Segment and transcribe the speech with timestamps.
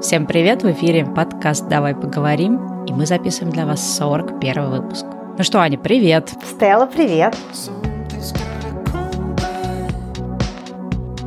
[0.00, 0.62] Всем привет!
[0.62, 5.04] В эфире подкаст «Давай поговорим» и мы записываем для вас 41 выпуск.
[5.36, 6.32] Ну что, Аня, привет!
[6.42, 7.36] Стелла, привет!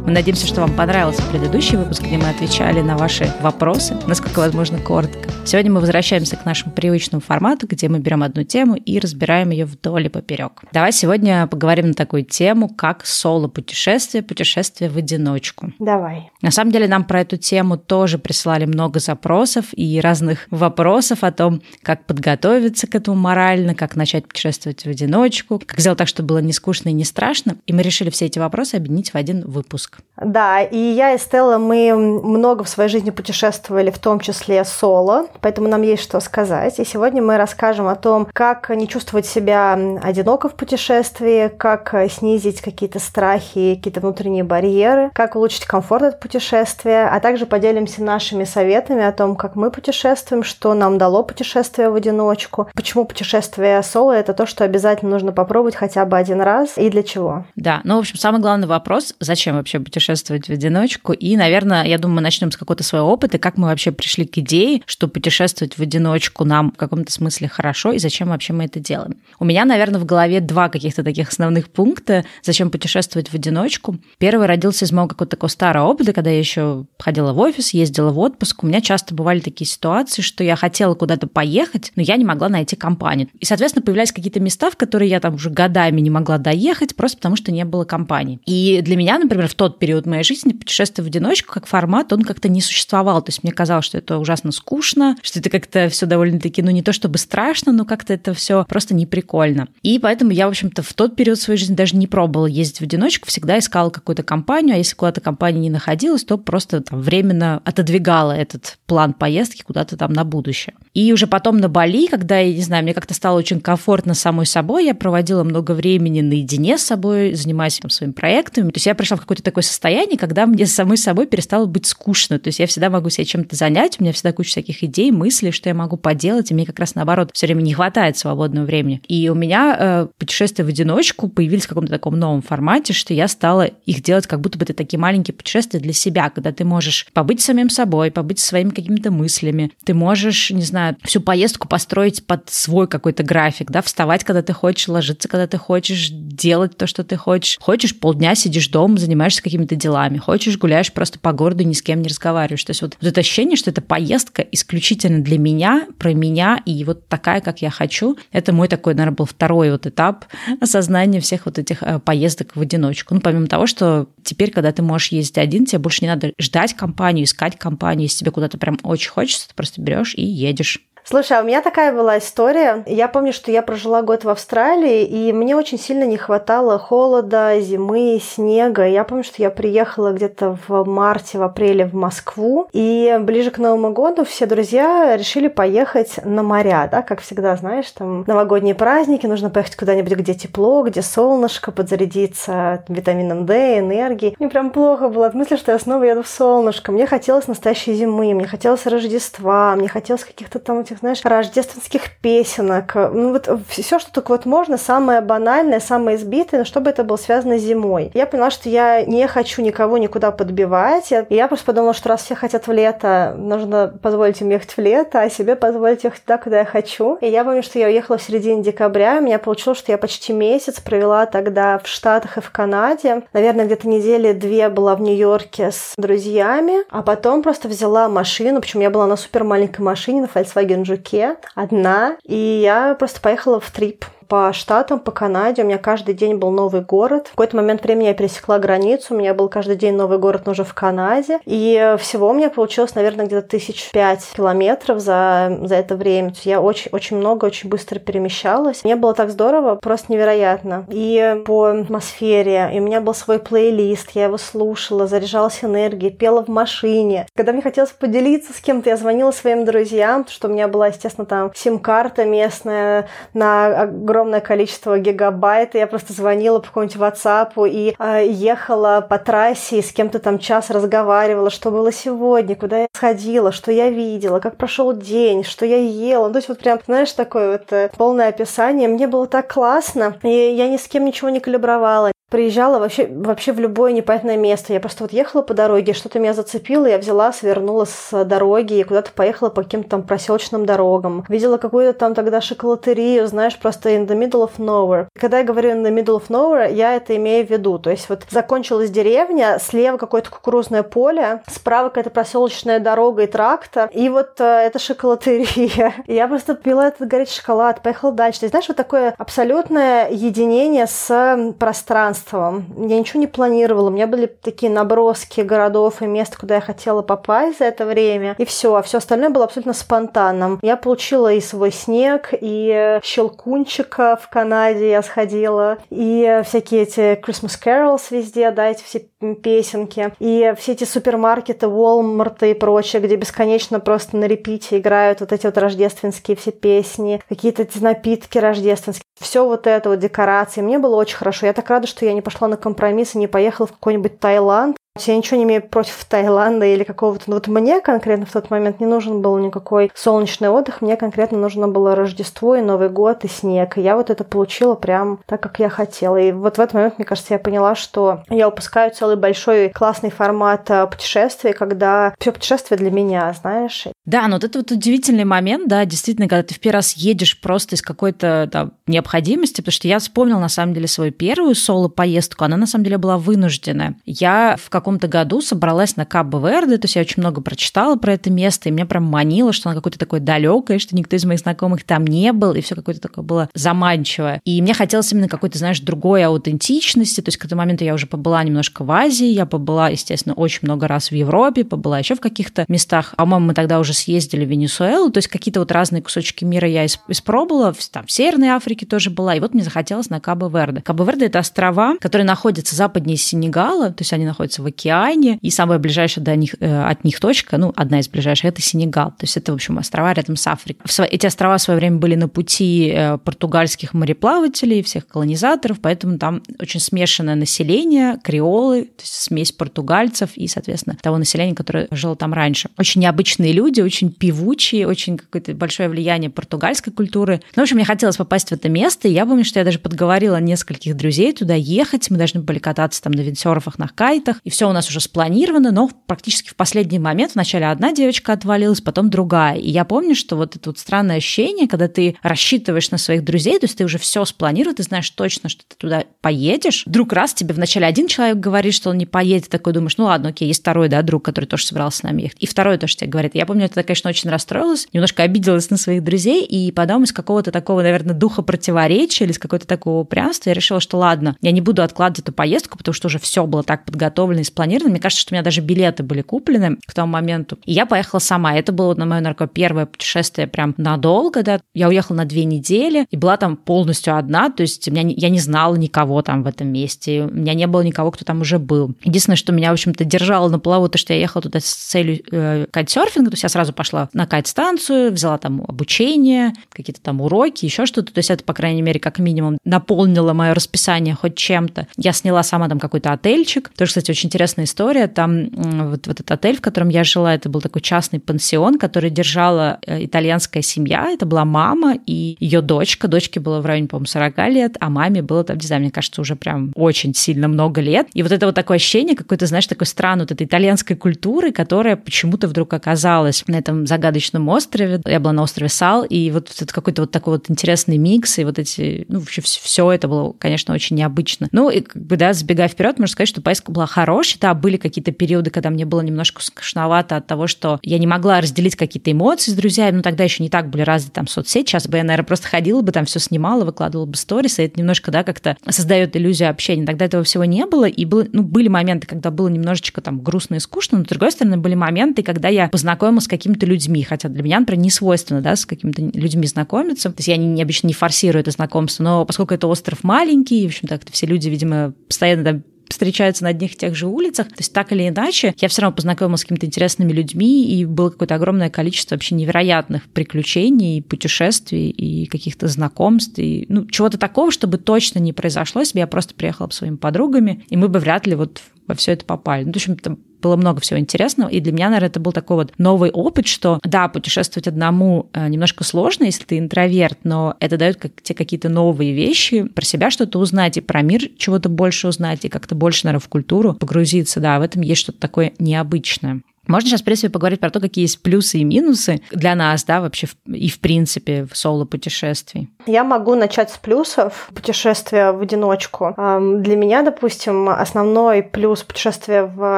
[0.05, 4.77] Мы надеемся, что вам понравился предыдущий выпуск, где мы отвечали на ваши вопросы, насколько возможно
[4.77, 5.29] коротко.
[5.45, 9.63] Сегодня мы возвращаемся к нашему привычному формату, где мы берем одну тему и разбираем ее
[9.63, 10.61] вдоль и поперек.
[10.73, 15.71] Давай сегодня поговорим на такую тему, как соло-путешествие, путешествие в одиночку.
[15.79, 16.31] Давай.
[16.41, 21.31] На самом деле нам про эту тему тоже присылали много запросов и разных вопросов о
[21.31, 26.27] том, как подготовиться к этому морально, как начать путешествовать в одиночку, как сделать так, чтобы
[26.27, 27.55] было не скучно и не страшно.
[27.67, 30.03] И мы решили все эти вопросы объединить в один выпуск выпуск.
[30.15, 35.27] Да, и я и Стелла, мы много в своей жизни путешествовали, в том числе соло,
[35.41, 36.79] поэтому нам есть что сказать.
[36.79, 42.61] И сегодня мы расскажем о том, как не чувствовать себя одиноко в путешествии, как снизить
[42.61, 49.03] какие-то страхи, какие-то внутренние барьеры, как улучшить комфорт от путешествия, а также поделимся нашими советами
[49.03, 54.33] о том, как мы путешествуем, что нам дало путешествие в одиночку, почему путешествие соло– это
[54.33, 57.45] то, что обязательно нужно попробовать хотя бы один раз и для чего.
[57.55, 61.13] Да, ну, в общем, самый главный вопрос– зачем вообще путешествовать в одиночку.
[61.13, 64.37] И, наверное, я думаю, мы начнем с какого-то своего опыта, как мы вообще пришли к
[64.37, 68.79] идее, что путешествовать в одиночку нам в каком-то смысле хорошо, и зачем вообще мы это
[68.79, 69.17] делаем.
[69.39, 73.97] У меня, наверное, в голове два каких-то таких основных пункта, зачем путешествовать в одиночку.
[74.17, 78.11] Первый родился из моего какого-то такого старого опыта, когда я еще ходила в офис, ездила
[78.11, 78.63] в отпуск.
[78.63, 82.49] У меня часто бывали такие ситуации, что я хотела куда-то поехать, но я не могла
[82.49, 83.27] найти компанию.
[83.39, 87.17] И, соответственно, появлялись какие-то места, в которые я там уже годами не могла доехать, просто
[87.17, 88.39] потому что не было компании.
[88.45, 92.13] И для меня, например, в тот тот период моей жизни путешествие в одиночку как формат,
[92.13, 93.21] он как-то не существовал.
[93.21, 96.83] То есть мне казалось, что это ужасно скучно, что это как-то все довольно-таки, ну не
[96.83, 99.67] то чтобы страшно, но как-то это все просто не прикольно.
[99.81, 102.83] И поэтому я, в общем-то, в тот период своей жизни даже не пробовала ездить в
[102.83, 107.61] одиночку, всегда искала какую-то компанию, а если куда-то компания не находилась, то просто там временно
[107.65, 110.75] отодвигала этот план поездки куда-то там на будущее.
[110.93, 114.45] И уже потом на Бали, когда, я не знаю, мне как-то стало очень комфортно самой
[114.45, 118.69] собой, я проводила много времени наедине с собой, занимаясь там, своими проектами.
[118.69, 122.39] То есть я пришла в какой-то такой состояние, когда мне самой собой перестало быть скучно.
[122.39, 125.51] То есть я всегда могу себя чем-то занять, у меня всегда куча всяких идей, мыслей,
[125.51, 129.01] что я могу поделать, и мне как раз наоборот все время не хватает свободного времени.
[129.07, 133.27] И у меня э, путешествия в одиночку появились в каком-то таком новом формате, что я
[133.27, 137.07] стала их делать как будто бы это такие маленькие путешествия для себя, когда ты можешь
[137.13, 139.71] побыть самим собой, побыть своими какими-то мыслями.
[139.85, 144.53] Ты можешь, не знаю, всю поездку построить под свой какой-то график, да, вставать, когда ты
[144.53, 147.57] хочешь, ложиться, когда ты хочешь, делать то, что ты хочешь.
[147.59, 150.17] Хочешь, полдня сидишь дома, занимаешься какими-то делами.
[150.17, 152.63] Хочешь, гуляешь просто по городу, ни с кем не разговариваешь.
[152.63, 156.83] То есть вот, вот это ощущение, что эта поездка исключительно для меня, про меня, и
[156.83, 160.25] вот такая, как я хочу, это мой такой, наверное, был второй вот этап
[160.59, 163.13] осознания всех вот этих э, поездок в одиночку.
[163.13, 166.73] Ну, помимо того, что теперь, когда ты можешь ездить один, тебе больше не надо ждать
[166.73, 168.03] компанию, искать компанию.
[168.03, 170.79] Если тебе куда-то прям очень хочется, ты просто берешь и едешь.
[171.05, 172.83] Слушай, а у меня такая была история.
[172.85, 177.59] Я помню, что я прожила год в Австралии, и мне очень сильно не хватало холода,
[177.59, 178.87] зимы, снега.
[178.87, 183.57] Я помню, что я приехала где-то в марте, в апреле в Москву, и ближе к
[183.57, 189.25] Новому году все друзья решили поехать на моря, да, как всегда, знаешь, там новогодние праздники,
[189.25, 194.35] нужно поехать куда-нибудь, где тепло, где солнышко, подзарядиться витамином D, энергией.
[194.39, 196.93] Мне прям плохо было от мысли, что я снова еду в солнышко.
[196.93, 202.11] Мне хотелось настоящей зимы, мне хотелось Рождества, мне хотелось каких-то там этих этих, знаешь, рождественских
[202.21, 202.95] песенок.
[202.95, 207.17] Ну вот все, что только вот можно, самое банальное, самое избитое, но чтобы это было
[207.17, 208.11] связано с зимой.
[208.13, 211.11] Я поняла, что я не хочу никого никуда подбивать.
[211.11, 214.77] И я просто подумала, что раз все хотят в лето, нужно позволить им ехать в
[214.79, 217.17] лето, а себе позволить ехать туда, куда я хочу.
[217.21, 219.17] И я помню, что я уехала в середине декабря.
[219.19, 223.23] У меня получилось, что я почти месяц провела тогда в Штатах и в Канаде.
[223.33, 228.81] Наверное, где-то недели две была в Нью-Йорке с друзьями, а потом просто взяла машину, причем
[228.81, 233.71] я была на супер маленькой машине, на Volkswagen Геленджике одна, и я просто поехала в
[233.71, 235.63] трип по штатам, по Канаде.
[235.63, 237.27] У меня каждый день был новый город.
[237.27, 239.13] В какой-то момент времени я пересекла границу.
[239.13, 241.39] У меня был каждый день новый город, но уже в Канаде.
[241.45, 246.33] И всего у меня получилось, наверное, где-то тысяч пять километров за, за это время.
[246.43, 248.83] Я очень, очень много, очень быстро перемещалась.
[248.83, 250.85] Мне было так здорово, просто невероятно.
[250.89, 252.71] И по атмосфере.
[252.73, 254.11] И у меня был свой плейлист.
[254.11, 257.27] Я его слушала, заряжалась энергией, пела в машине.
[257.35, 261.25] Когда мне хотелось поделиться с кем-то, я звонила своим друзьям, что у меня была, естественно,
[261.25, 265.73] там сим-карта местная на огромном огромное количество гигабайт.
[265.73, 270.37] Я просто звонила по какому-нибудь WhatsApp и э, ехала по трассе и с кем-то там
[270.37, 275.65] час разговаривала, что было сегодня, куда я сходила, что я видела, как прошел день, что
[275.65, 276.27] я ела.
[276.27, 278.87] Ну, то есть вот прям, знаешь, такое вот э, полное описание.
[278.87, 282.12] Мне было так классно, и я ни с кем ничего не калибровала.
[282.33, 284.73] Приезжала вообще, вообще в любое непонятное место.
[284.73, 288.83] Я просто вот ехала по дороге, что-то меня зацепило, я взяла, свернула с дороги и
[288.83, 291.25] куда-то поехала по каким-то там проселочным дорогам.
[291.29, 295.09] Видела какую-то там тогда шоколатерию, знаешь, просто in the middle of nowhere.
[295.15, 297.77] Когда я говорю in the middle of nowhere, я это имею в виду.
[297.77, 303.91] То есть вот закончилась деревня, слева какое-то кукурузное поле, справа какая-то проселочная дорога и трактор,
[303.93, 305.93] и вот э, это шоколатерия.
[306.07, 308.39] Я просто пила этот горячий шоколад, поехала дальше.
[308.39, 312.22] То есть, знаешь, вот такое абсолютное единение с пространством.
[312.31, 317.01] Я ничего не планировала, у меня были такие наброски городов и мест, куда я хотела
[317.01, 320.59] попасть за это время, и все, а все остальное было абсолютно спонтанным.
[320.61, 327.59] Я получила и свой снег, и щелкунчика в Канаде я сходила, и всякие эти Christmas
[327.63, 329.07] carols везде, да, эти все
[329.41, 335.31] песенки, и все эти супермаркеты, Walmart и прочее, где бесконечно просто на репите играют вот
[335.31, 339.03] эти вот рождественские все песни, какие-то эти напитки рождественские.
[339.23, 340.59] Все вот это вот декорации.
[340.59, 341.45] Мне было очень хорошо.
[341.45, 344.75] Я так рада, что я не пошла на компромисс и не поехала в какой-нибудь Таиланд,
[345.07, 347.23] я ничего не имею против Таиланда или какого-то...
[347.27, 350.81] Но вот мне конкретно в тот момент не нужен был никакой солнечный отдых.
[350.81, 353.77] Мне конкретно нужно было Рождество и Новый год и снег.
[353.77, 356.17] И я вот это получила прям так, как я хотела.
[356.17, 360.11] И вот в этот момент, мне кажется, я поняла, что я упускаю целый большой классный
[360.11, 363.87] формат э, путешествия, когда все путешествие для меня, знаешь.
[364.05, 367.41] Да, но вот это вот удивительный момент, да, действительно, когда ты в первый раз едешь
[367.41, 372.43] просто из какой-то там, необходимости, потому что я вспомнила, на самом деле, свою первую соло-поездку,
[372.43, 373.95] она, на самом деле, была вынужденная.
[374.05, 378.13] Я в каком-то году собралась на Кабо Верде, то есть я очень много прочитала про
[378.13, 381.39] это место, и меня прям манило, что оно какое-то такое далекое, что никто из моих
[381.39, 384.41] знакомых там не был, и все какое-то такое было заманчивое.
[384.43, 388.07] И мне хотелось именно какой-то, знаешь, другой аутентичности, то есть к этому моменту я уже
[388.07, 392.19] побыла немножко в Азии, я побыла, естественно, очень много раз в Европе, побыла еще в
[392.19, 393.13] каких-то местах.
[393.15, 396.85] По-моему, мы тогда уже съездили в Венесуэлу, то есть какие-то вот разные кусочки мира я
[396.85, 400.81] испробовала, там в Северной Африке тоже была, и вот мне захотелось на Кабо Верде.
[400.81, 405.49] Кабо Верде— это острова, которые находятся западнее Сенегала, то есть они находятся в океане, и
[405.49, 409.11] самая ближайшая до них, э, от них точка, ну, одна из ближайших, это Сенегал.
[409.11, 410.85] То есть это, в общем, острова рядом с Африкой.
[411.09, 416.41] Эти острова в свое время были на пути э, португальских мореплавателей, всех колонизаторов, поэтому там
[416.59, 422.33] очень смешанное население, креолы, то есть смесь португальцев и, соответственно, того населения, которое жило там
[422.33, 422.69] раньше.
[422.77, 427.41] Очень необычные люди, очень певучие, очень какое-то большое влияние португальской культуры.
[427.55, 429.79] Ну, в общем, мне хотелось попасть в это место, и я помню, что я даже
[429.79, 434.49] подговорила нескольких друзей туда ехать, мы должны были кататься там на виндсерфах, на кайтах, и
[434.49, 439.09] все у нас уже спланировано, но практически в последний момент вначале одна девочка отвалилась, потом
[439.09, 439.57] другая.
[439.57, 443.59] И я помню, что вот это вот странное ощущение, когда ты рассчитываешь на своих друзей,
[443.59, 446.83] то есть ты уже все спланировал, ты знаешь точно, что ты туда поедешь.
[446.85, 450.29] Вдруг раз тебе вначале один человек говорит, что он не поедет, такой думаешь, ну ладно,
[450.29, 452.37] окей, есть второй, да, друг, который тоже собирался с нами ехать.
[452.39, 453.35] И второй тоже тебе говорит.
[453.35, 457.51] Я помню, это, конечно, очень расстроилась, немножко обиделась на своих друзей, и потом из какого-то
[457.51, 461.61] такого, наверное, духа противоречия или из какого-то такого упрямства я решила, что ладно, я не
[461.61, 464.91] буду откладывать эту поездку, потому что уже все было так подготовлено и спланировано.
[464.91, 467.57] Мне кажется, что у меня даже билеты были куплены к тому моменту.
[467.65, 468.55] И я поехала сама.
[468.55, 471.59] Это было, на мое, наверное, первое путешествие прям надолго, да.
[471.73, 475.39] Я уехала на две недели и была там полностью одна, то есть меня, я не
[475.39, 478.93] знала никого там в этом месте, у меня не было никого, кто там уже был.
[479.03, 482.19] Единственное, что меня, в общем-то, держало на плаву, то, что я ехала туда с целью
[482.31, 487.65] э, кайтсерфинга, то есть я сразу пошла на кайт-станцию, взяла там обучение, какие-то там уроки,
[487.65, 491.87] еще что-то, то есть это, по крайней мере, как минимум наполнило мое расписание хоть чем-то.
[491.97, 496.29] Я сняла сама там какой-то отельчик, тоже, кстати, очень интересная история, там вот, вот этот
[496.29, 501.09] отель, в котором я жила, это был такой частный пансион, который держала э, итальянская семья.
[501.11, 503.07] Это была мама и ее дочка.
[503.07, 506.19] Дочке было в районе, по-моему, 40 лет, а маме было там, не знаю, мне кажется,
[506.19, 508.07] уже прям очень сильно много лет.
[508.13, 511.95] И вот это вот такое ощущение какой-то, знаешь, такой странной вот этой итальянской культуры, которая
[511.95, 515.01] почему-то вдруг оказалась на этом загадочном острове.
[515.05, 518.43] Я была на острове Сал, и вот это какой-то вот такой вот интересный микс, и
[518.43, 521.47] вот эти, ну, вообще все это было, конечно, очень необычно.
[521.53, 524.77] Ну, и как бы, да, сбегая вперед, можно сказать, что поездка была хорошая, да, были
[524.77, 529.11] какие-то периоды, когда мне было немножко скучновато от того, что я не могла разделить какие-то
[529.11, 532.03] эмоции с друзьями, но тогда еще не так были развиты там соцсети, сейчас бы я,
[532.03, 535.57] наверное, просто ходила бы там все снимала, выкладывала бы сторис, и это немножко, да, как-то
[535.69, 536.85] создает иллюзию общения.
[536.85, 540.55] Тогда этого всего не было, и было, ну, были моменты, когда было немножечко там грустно
[540.55, 544.29] и скучно, но, с другой стороны, были моменты, когда я познакомилась с какими-то людьми, хотя
[544.29, 547.09] для меня, например, не свойственно, да, с какими-то людьми знакомиться.
[547.09, 550.63] То есть я не, не обычно не форсирую это знакомство, но поскольку это остров маленький,
[550.63, 554.47] в общем, так все люди, видимо, постоянно там встречаются на одних и тех же улицах.
[554.47, 558.09] То есть так или иначе, я все равно познакомилась с какими-то интересными людьми, и было
[558.09, 564.77] какое-то огромное количество вообще невероятных приключений, путешествий и каких-то знакомств, и ну, чего-то такого, чтобы
[564.77, 568.27] точно не произошло, если бы я просто приехала бы своими подругами, и мы бы вряд
[568.27, 569.63] ли вот во все это попали.
[569.63, 572.57] Ну, в общем, там было много всего интересного, и для меня, наверное, это был такой
[572.57, 577.77] вот новый опыт, что, да, путешествовать одному э, немножко сложно, если ты интроверт, но это
[577.77, 582.07] дает как, тебе какие-то новые вещи, про себя что-то узнать, и про мир чего-то больше
[582.07, 586.41] узнать, и как-то больше, наверное, в культуру погрузиться, да, в этом есть что-то такое необычное.
[586.67, 590.01] Можно сейчас, в принципе, поговорить про то, какие есть плюсы и минусы для нас, да,
[590.01, 592.69] вообще и в принципе в соло-путешествий.
[592.85, 596.13] Я могу начать с плюсов путешествия в одиночку.
[596.15, 599.77] Для меня, допустим, основной плюс путешествия в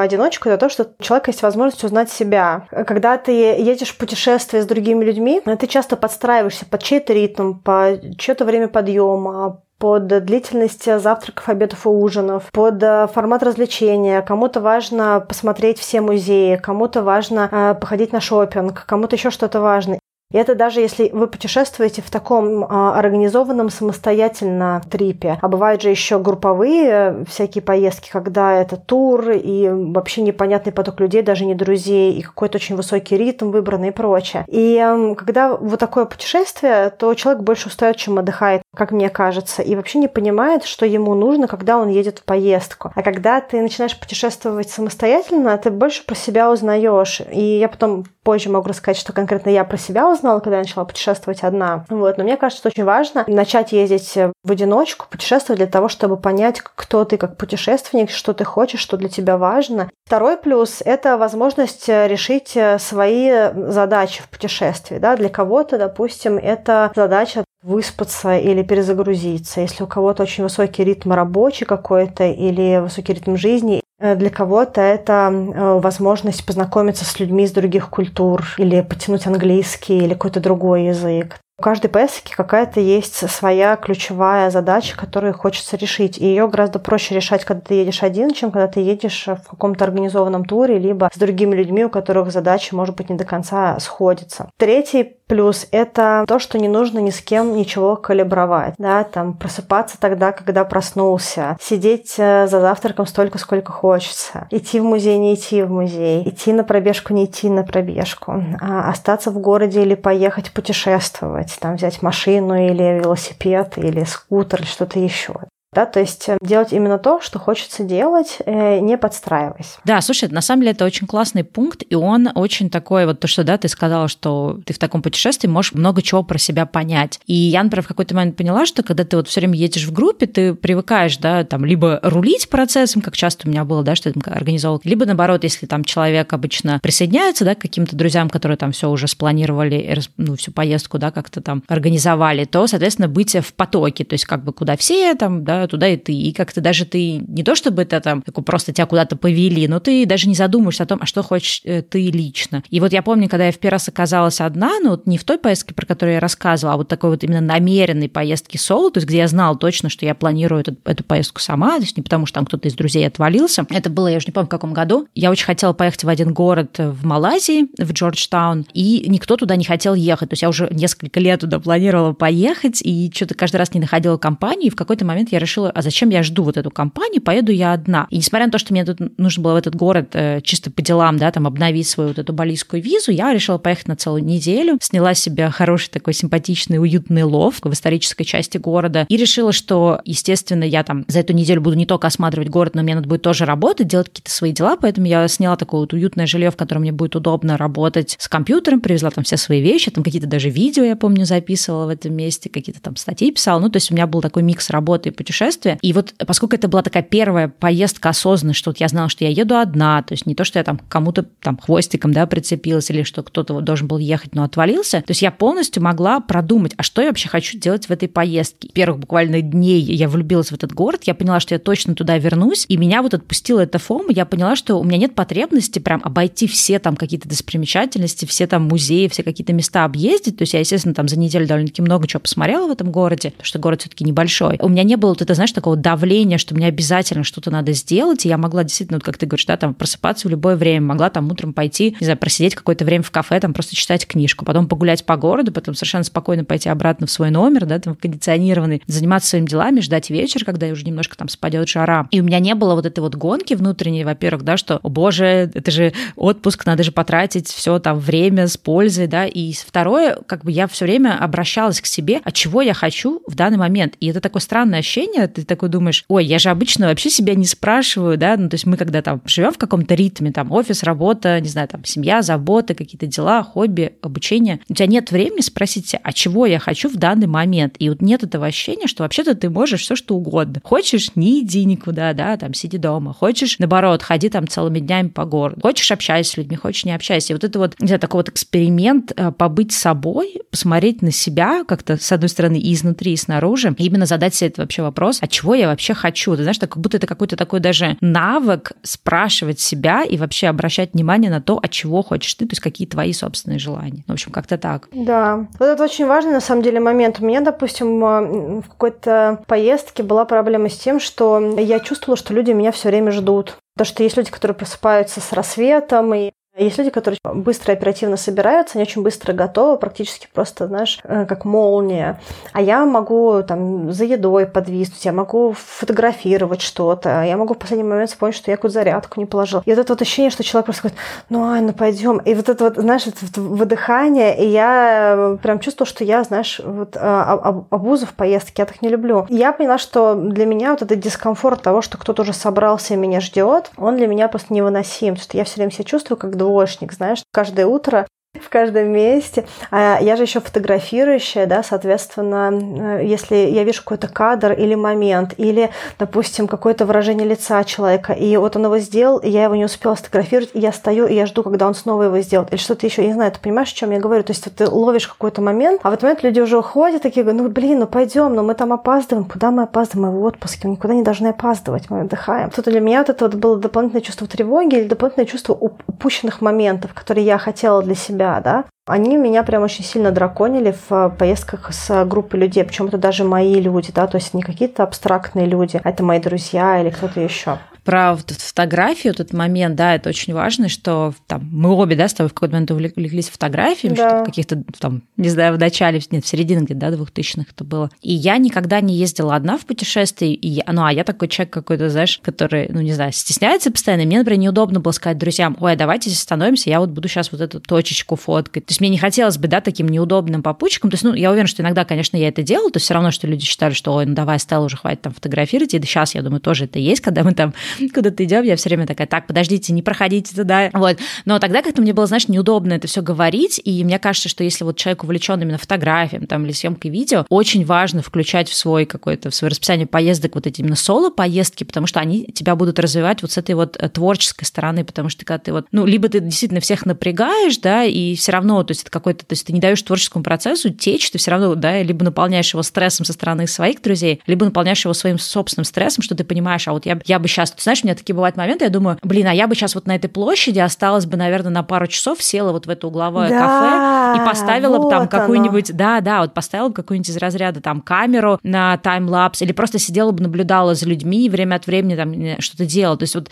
[0.00, 2.66] одиночку это то, что у человека есть возможность узнать себя.
[2.70, 7.98] Когда ты едешь в путешествие с другими людьми, ты часто подстраиваешься под чей-то ритм, по
[8.18, 14.22] чье-то время подъема, под длительность завтраков, обедов и ужинов, под э, формат развлечения.
[14.22, 19.98] Кому-то важно посмотреть все музеи, кому-то важно э, походить на шопинг, кому-то еще что-то важно.
[20.32, 25.38] И это даже если вы путешествуете в таком а, организованном самостоятельно трипе.
[25.40, 30.98] А бывают же еще групповые э, всякие поездки, когда это тур и вообще непонятный поток
[30.98, 34.44] людей, даже не друзей, и какой-то очень высокий ритм выбранный и прочее.
[34.48, 39.62] И э, когда вот такое путешествие, то человек больше устает, чем отдыхает, как мне кажется,
[39.62, 42.92] и вообще не понимает, что ему нужно, когда он едет в поездку.
[42.94, 47.22] А когда ты начинаешь путешествовать самостоятельно, ты больше про себя узнаешь.
[47.32, 50.84] И я потом позже могу рассказать, что конкретно я про себя узнала, когда я начала
[50.84, 51.84] путешествовать одна.
[51.88, 52.18] Вот.
[52.18, 56.60] Но мне кажется, что очень важно начать ездить в одиночку, путешествовать для того, чтобы понять,
[56.60, 59.88] кто ты как путешественник, что ты хочешь, что для тебя важно.
[60.06, 63.30] Второй плюс– это возможность решить свои
[63.68, 64.98] задачи в путешествии.
[64.98, 65.16] Да?
[65.16, 69.60] Для кого-то, допустим, это задача выспаться или перезагрузиться.
[69.60, 74.80] Если у кого-то очень высокий ритм рабочий какой-то или высокий ритм жизни, Э, для кого-то
[74.80, 80.86] это э, возможность познакомиться с людьми из других культур или потянуть английский или какой-то другой
[80.86, 81.38] язык.
[81.58, 86.18] У каждой поездки какая-то есть своя ключевая задача, которую хочется решить.
[86.18, 89.84] И ее гораздо проще решать, когда ты едешь один, чем когда ты едешь в каком-то
[89.84, 94.50] организованном туре, либо с другими людьми, у которых задачи, может быть, не до конца сходятся.
[94.58, 98.74] Третий плюс— это то, что не нужно ни с кем ничего калибровать.
[98.78, 104.84] Да, там просыпаться тогда, когда проснулся, сидеть э, за завтраком столько, сколько хочется, идти в
[104.84, 109.38] музей, не идти в музей, идти на пробежку, не идти на пробежку, а остаться в
[109.38, 115.34] городе или поехать путешествовать там взять машину или велосипед или скутер или что-то еще
[115.76, 119.76] да, то есть э, делать именно то, что хочется делать, э, не подстраиваясь.
[119.84, 123.26] Да, слушай, на самом деле это очень классный пункт, и он очень такой, вот то,
[123.26, 127.20] что, да, ты сказала, что ты в таком путешествии можешь много чего про себя понять.
[127.26, 129.92] И я, например, в какой-то момент поняла, что когда ты вот все время едешь в
[129.92, 134.08] группе, ты привыкаешь, да, там, либо рулить процессом, как часто у меня было, да, что
[134.08, 138.56] я там организовал, либо наоборот, если там человек обычно присоединяется, да, к каким-то друзьям, которые
[138.56, 143.52] там все уже спланировали, ну, всю поездку, да, как-то там организовали, то, соответственно, быть в
[143.52, 146.12] потоке, то есть как бы куда все там, да, туда и ты.
[146.12, 150.06] И как-то даже ты не то чтобы это там просто тебя куда-то повели, но ты
[150.06, 152.62] даже не задумываешься о том, а что хочешь э, ты лично.
[152.70, 155.24] И вот я помню, когда я в первый раз оказалась одна, ну вот не в
[155.24, 158.98] той поездке, про которую я рассказывала, а вот такой вот именно намеренной поездки соло, то
[158.98, 162.02] есть где я знала точно, что я планирую эту, эту поездку сама, то есть не
[162.02, 163.66] потому, что там кто-то из друзей отвалился.
[163.70, 165.08] Это было, я уже не помню, в каком году.
[165.14, 169.64] Я очень хотела поехать в один город в Малайзии, в Джорджтаун, и никто туда не
[169.64, 170.30] хотел ехать.
[170.30, 174.18] То есть я уже несколько лет туда планировала поехать, и что-то каждый раз не находила
[174.18, 177.22] компанию, и в какой-то момент я решила решила, а зачем я жду вот эту компанию,
[177.22, 178.06] поеду я одна.
[178.10, 180.82] И несмотря на то, что мне тут нужно было в этот город э, чисто по
[180.82, 184.78] делам, да, там обновить свою вот эту балийскую визу, я решила поехать на целую неделю,
[184.80, 190.64] сняла себе хороший такой симпатичный, уютный лов в исторической части города и решила, что, естественно,
[190.64, 193.44] я там за эту неделю буду не только осматривать город, но мне надо будет тоже
[193.44, 196.92] работать, делать какие-то свои дела, поэтому я сняла такое вот уютное жилье, в котором мне
[196.92, 200.96] будет удобно работать с компьютером, привезла там все свои вещи, там какие-то даже видео, я
[200.96, 204.20] помню, записывала в этом месте, какие-то там статьи писала, ну, то есть у меня был
[204.20, 205.78] такой микс работы и путешествий, путешествие.
[205.82, 209.30] И вот поскольку это была такая первая поездка осознанная, что вот я знала, что я
[209.30, 213.02] еду одна, то есть не то, что я там кому-то там хвостиком, да, прицепилась или
[213.02, 217.02] что кто-то должен был ехать, но отвалился, то есть я полностью могла продумать, а что
[217.02, 218.68] я вообще хочу делать в этой поездке.
[218.72, 222.64] Первых буквально дней я влюбилась в этот город, я поняла, что я точно туда вернусь,
[222.68, 226.46] и меня вот отпустила эта фома, я поняла, что у меня нет потребности прям обойти
[226.46, 230.94] все там какие-то достопримечательности, все там музеи, все какие-то места объездить, то есть я, естественно,
[230.94, 234.04] там за неделю довольно-таки много чего посмотрела в этом городе, потому что город все таки
[234.04, 234.58] небольшой.
[234.60, 238.24] У меня не было вот это, знаешь, такого давления, что мне обязательно что-то надо сделать,
[238.24, 241.10] и я могла действительно, вот как ты говоришь, да, там просыпаться в любое время, могла
[241.10, 244.68] там утром пойти, не знаю, просидеть какое-то время в кафе, там просто читать книжку, потом
[244.68, 249.30] погулять по городу, потом совершенно спокойно пойти обратно в свой номер, да, там кондиционированный, заниматься
[249.30, 252.06] своими делами, ждать вечер, когда уже немножко там спадет жара.
[252.12, 255.50] И у меня не было вот этой вот гонки внутренней, во-первых, да, что, о боже,
[255.52, 260.44] это же отпуск, надо же потратить все там время с пользой, да, и второе, как
[260.44, 263.94] бы я все время обращалась к себе, от чего я хочу в данный момент.
[263.98, 267.34] И это такое странное ощущение, ощущение, ты такой думаешь, ой, я же обычно вообще себя
[267.34, 270.82] не спрашиваю, да, ну, то есть мы когда там живем в каком-то ритме, там, офис,
[270.82, 275.88] работа, не знаю, там, семья, заботы, какие-то дела, хобби, обучение, у тебя нет времени спросить
[275.88, 277.76] себя, а чего я хочу в данный момент?
[277.78, 280.60] И вот нет этого ощущения, что вообще-то ты можешь все что угодно.
[280.62, 283.12] Хочешь, не иди никуда, да, там, сиди дома.
[283.12, 285.60] Хочешь, наоборот, ходи там целыми днями по городу.
[285.62, 287.32] Хочешь, общайся с людьми, хочешь, не общайся.
[287.32, 291.64] И вот это вот, не знаю, такой вот эксперимент э, побыть собой, посмотреть на себя
[291.66, 295.05] как-то, с одной стороны, и изнутри, и снаружи, и именно задать себе этот вообще вопрос,
[295.20, 296.36] а чего я вообще хочу?
[296.36, 300.94] Ты знаешь, так, как будто это какой-то такой даже навык спрашивать себя и вообще обращать
[300.94, 304.04] внимание на то, от чего хочешь ты, то есть какие твои собственные желания.
[304.06, 304.88] В общем, как-то так.
[304.92, 305.46] Да.
[305.58, 307.20] Вот это очень важный, на самом деле, момент.
[307.20, 312.34] У меня, допустим, э, в какой-то поездке была проблема с тем, что я чувствовала, что
[312.34, 313.56] люди меня все время ждут.
[313.76, 316.30] Потому что есть люди, которые просыпаются с рассветом, и
[316.64, 321.26] есть люди, которые быстро и оперативно собираются, они очень быстро готовы, практически просто, знаешь, э,
[321.26, 322.20] как молния.
[322.52, 327.84] А я могу там за едой подвиснуть, я могу фотографировать что-то, я могу в последний
[327.84, 329.62] момент вспомнить, что я какую-то зарядку не положил.
[329.66, 330.98] И вот это вот ощущение, что человек просто говорит,
[331.28, 332.18] ну, Ань, ну пойдем.
[332.18, 336.60] И вот это вот, знаешь, это вот выдыхание, и я прям чувствую, что я, знаешь,
[336.64, 339.26] вот а, обузу в поездке, я так не люблю.
[339.28, 342.96] И я поняла, что для меня вот этот дискомфорт того, что кто-то уже собрался и
[342.96, 346.92] меня ждет, он для меня просто невыносим, что я все время себя чувствую как двоечник,
[346.92, 348.06] знаешь, каждое утро
[348.42, 349.44] в каждом месте.
[349.70, 355.34] А я же еще фотографирующая, да, соответственно, э, если я вижу какой-то кадр или момент,
[355.36, 359.64] или, допустим, какое-то выражение лица человека, и вот он его сделал, и я его не
[359.64, 362.86] успела сфотографировать, и я стою, и я жду, когда он снова его сделает, или что-то
[362.86, 364.22] еще, я не знаю, ты понимаешь, о чем я говорю?
[364.22, 367.24] То есть вот ты ловишь какой-то момент, а в этот момент люди уже уходят, такие
[367.24, 370.68] говорят, ну, блин, ну, пойдем, ну, мы там опаздываем, куда мы опаздываем, мы в отпуске,
[370.68, 372.50] мы никуда не должны опаздывать, мы отдыхаем.
[372.50, 376.94] Тут для меня вот это вот было дополнительное чувство тревоги или дополнительное чувство упущенных моментов,
[376.94, 381.10] которые я хотела для себя себя, да, они меня прям очень сильно драконили в э,
[381.10, 385.46] поездках с группой людей, причем это даже мои люди, да, то есть не какие-то абстрактные
[385.46, 390.34] люди, а это мои друзья или кто-то еще про фотографию, этот момент, да, это очень
[390.34, 394.08] важно, что там мы обе, да, с тобой в какой-то момент увлеклись фотографиями, да.
[394.08, 397.90] что каких-то там, не знаю, в начале, нет, в середине где-то, да, двухтысячных это было.
[398.02, 401.52] И я никогда не ездила одна в путешествии, и я, ну, а я такой человек
[401.52, 404.04] какой-то, знаешь, который, ну, не знаю, стесняется постоянно.
[404.04, 407.40] Мне, например, неудобно было сказать друзьям, ой, давайте здесь остановимся, я вот буду сейчас вот
[407.40, 408.66] эту точечку фоткать.
[408.66, 410.90] То есть мне не хотелось бы, да, таким неудобным попутчиком.
[410.90, 413.12] То есть, ну, я уверена, что иногда, конечно, я это делала, то есть все равно,
[413.12, 415.72] что люди считали, что, ой, ну, давай, Стелла, уже хватит там фотографировать.
[415.72, 417.54] И сейчас, я думаю, тоже это есть, когда мы там
[417.94, 420.70] куда-то идем, я все время такая, так, подождите, не проходите туда.
[420.72, 420.98] Вот.
[421.24, 424.64] Но тогда как-то мне было, знаешь, неудобно это все говорить, и мне кажется, что если
[424.64, 429.30] вот человек увлечен именно фотографией там, или съемкой видео, очень важно включать в свой какой-то,
[429.30, 433.32] в свое расписание поездок вот эти именно соло-поездки, потому что они тебя будут развивать вот
[433.32, 436.60] с этой вот э, творческой стороны, потому что когда ты вот, ну, либо ты действительно
[436.60, 439.82] всех напрягаешь, да, и все равно, то есть это какой-то, то есть ты не даешь
[439.82, 444.20] творческому процессу течь, ты все равно, да, либо наполняешь его стрессом со стороны своих друзей,
[444.26, 447.52] либо наполняешь его своим собственным стрессом, что ты понимаешь, а вот я, я бы сейчас,
[447.66, 449.96] знаешь, у меня такие бывают моменты, я думаю, блин, а я бы сейчас вот на
[449.96, 454.22] этой площади осталась бы, наверное, на пару часов, села вот в это угловое да, кафе
[454.22, 457.80] и поставила вот бы там какую-нибудь, да, да, вот поставила бы какую-нибудь из разряда там
[457.80, 462.40] камеру на таймлапс или просто сидела бы, наблюдала за людьми и время от времени там
[462.40, 462.96] что-то делала.
[462.96, 463.30] То есть вот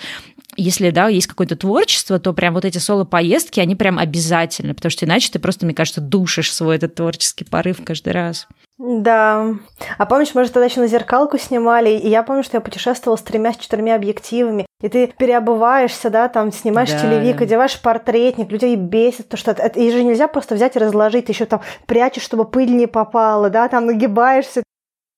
[0.57, 5.07] если, да, есть какое-то творчество, то прям вот эти соло-поездки, они прям обязательны, потому что
[5.07, 8.47] иначе ты просто, мне кажется, душишь свой этот творческий порыв каждый раз.
[8.79, 9.55] Да.
[9.99, 13.17] А помнишь, мы же тогда еще на зеркалку снимали, и я помню, что я путешествовала
[13.17, 17.45] с тремя-четырьмя объективами, и ты переобуваешься, да, там снимаешь да, телевик, да.
[17.45, 21.45] одеваешь портретник, людей бесит, то что это, и же нельзя просто взять и разложить, еще
[21.45, 24.65] там прячешь, чтобы пыль не попала, да, там нагибаешься.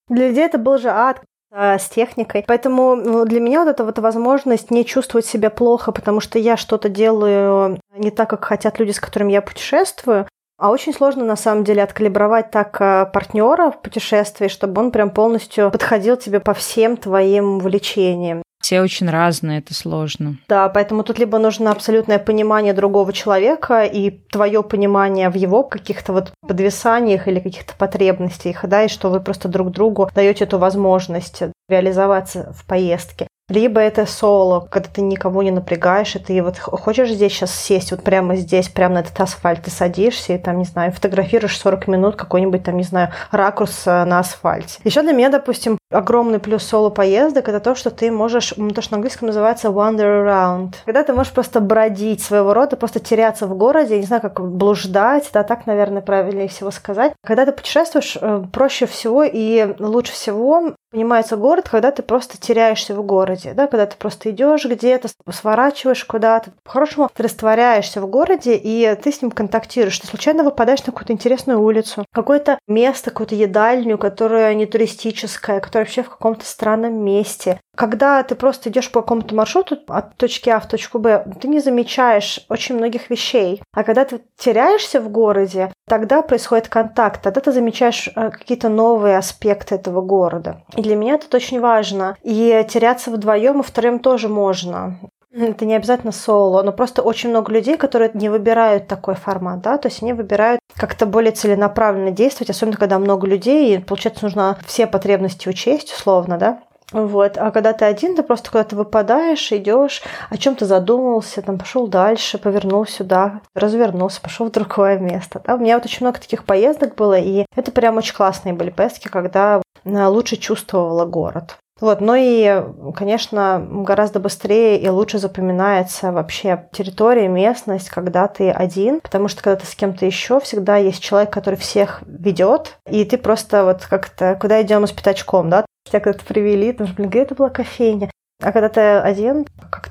[0.09, 2.45] Для людей это был же ад а, с техникой.
[2.47, 6.59] Поэтому ну, для меня вот эта вот возможность не чувствовать себя плохо, потому что я
[6.59, 11.37] что-то делаю не так, как хотят люди, с которыми я путешествую, а очень сложно, на
[11.37, 16.55] самом деле, откалибровать так э, партнера в путешествии, чтобы он прям полностью подходил тебе по
[16.55, 18.43] всем твоим увлечениям.
[18.67, 20.39] Все очень разные, это сложно.
[20.49, 26.13] Да, поэтому тут либо нужно абсолютное понимание другого человека и твое понимание в его каких-то
[26.13, 31.43] вот подвисаниях или каких-то потребностях, да, и что вы просто друг другу даете эту возможность
[31.69, 33.29] реализоваться в поездке.
[33.49, 37.93] Либо это соло, когда ты никого не напрягаешь, и ты вот хочешь здесь сейчас сесть,
[37.93, 41.87] вот прямо здесь, прямо на этот асфальт, ты садишься и там, не знаю, фотографируешь 40
[41.87, 44.81] минут какой-нибудь там, не знаю, ракурс э, на асфальте.
[44.83, 48.93] Еще для меня, допустим, огромный плюс соло поездок это то, что ты можешь, то, что
[48.93, 50.75] на английском называется wander around.
[50.85, 54.41] Когда ты можешь просто бродить своего рода, просто теряться в городе, я не знаю, как
[54.41, 57.13] блуждать, да, так, наверное, правильнее всего сказать.
[57.25, 62.95] Когда ты путешествуешь, э, проще всего и лучше всего понимается город, когда ты просто теряешься
[62.95, 66.53] в городе, да, когда ты просто идешь где-то, сворачиваешь куда-то.
[66.65, 69.99] По-хорошему, ты растворяешься в городе, и ты с ним контактируешь.
[69.99, 75.85] Ты случайно выпадаешь на какую-то интересную улицу, какое-то место, какую-то едальню, которая не туристическая, которая
[75.85, 77.61] вообще в каком-то странном месте.
[77.77, 81.61] Когда ты просто идешь по какому-то маршруту от точки А в точку Б, ты не
[81.61, 83.63] замечаешь очень многих вещей.
[83.75, 89.19] А когда ты теряешься в городе, тогда происходит контакт, тогда ты замечаешь э, какие-то новые
[89.19, 90.65] аспекты этого города.
[90.87, 92.17] Для меня это очень важно.
[92.23, 94.99] И теряться вдвоем и втроем тоже можно.
[95.33, 99.77] Это не обязательно соло, но просто очень много людей, которые не выбирают такой формат, да,
[99.77, 104.57] то есть они выбирают как-то более целенаправленно действовать, особенно когда много людей, и, получается, нужно
[104.67, 106.61] все потребности учесть, условно, да.
[106.93, 107.37] Вот.
[107.37, 111.89] А когда ты один, ты просто куда-то выпадаешь, идешь, о чем то задумался, там пошел
[111.89, 115.43] дальше, повернул сюда, развернулся, пошел в другое место.
[115.45, 115.57] Да?
[115.57, 119.09] У меня вот очень много таких поездок было, и это прям очень классные были поездки,
[119.09, 121.57] когда лучше чувствовала город.
[121.79, 129.01] Вот, ну и, конечно, гораздо быстрее и лучше запоминается вообще территория, местность, когда ты один,
[129.01, 133.19] потому что когда ты с кем-то еще, всегда есть человек, который всех ведет, и ты
[133.19, 137.35] просто вот как-то, куда идем с пятачком, да, Тебя когда-то привели, ты блин, где это
[137.35, 138.11] была кофейня?
[138.43, 139.47] А когда ты один,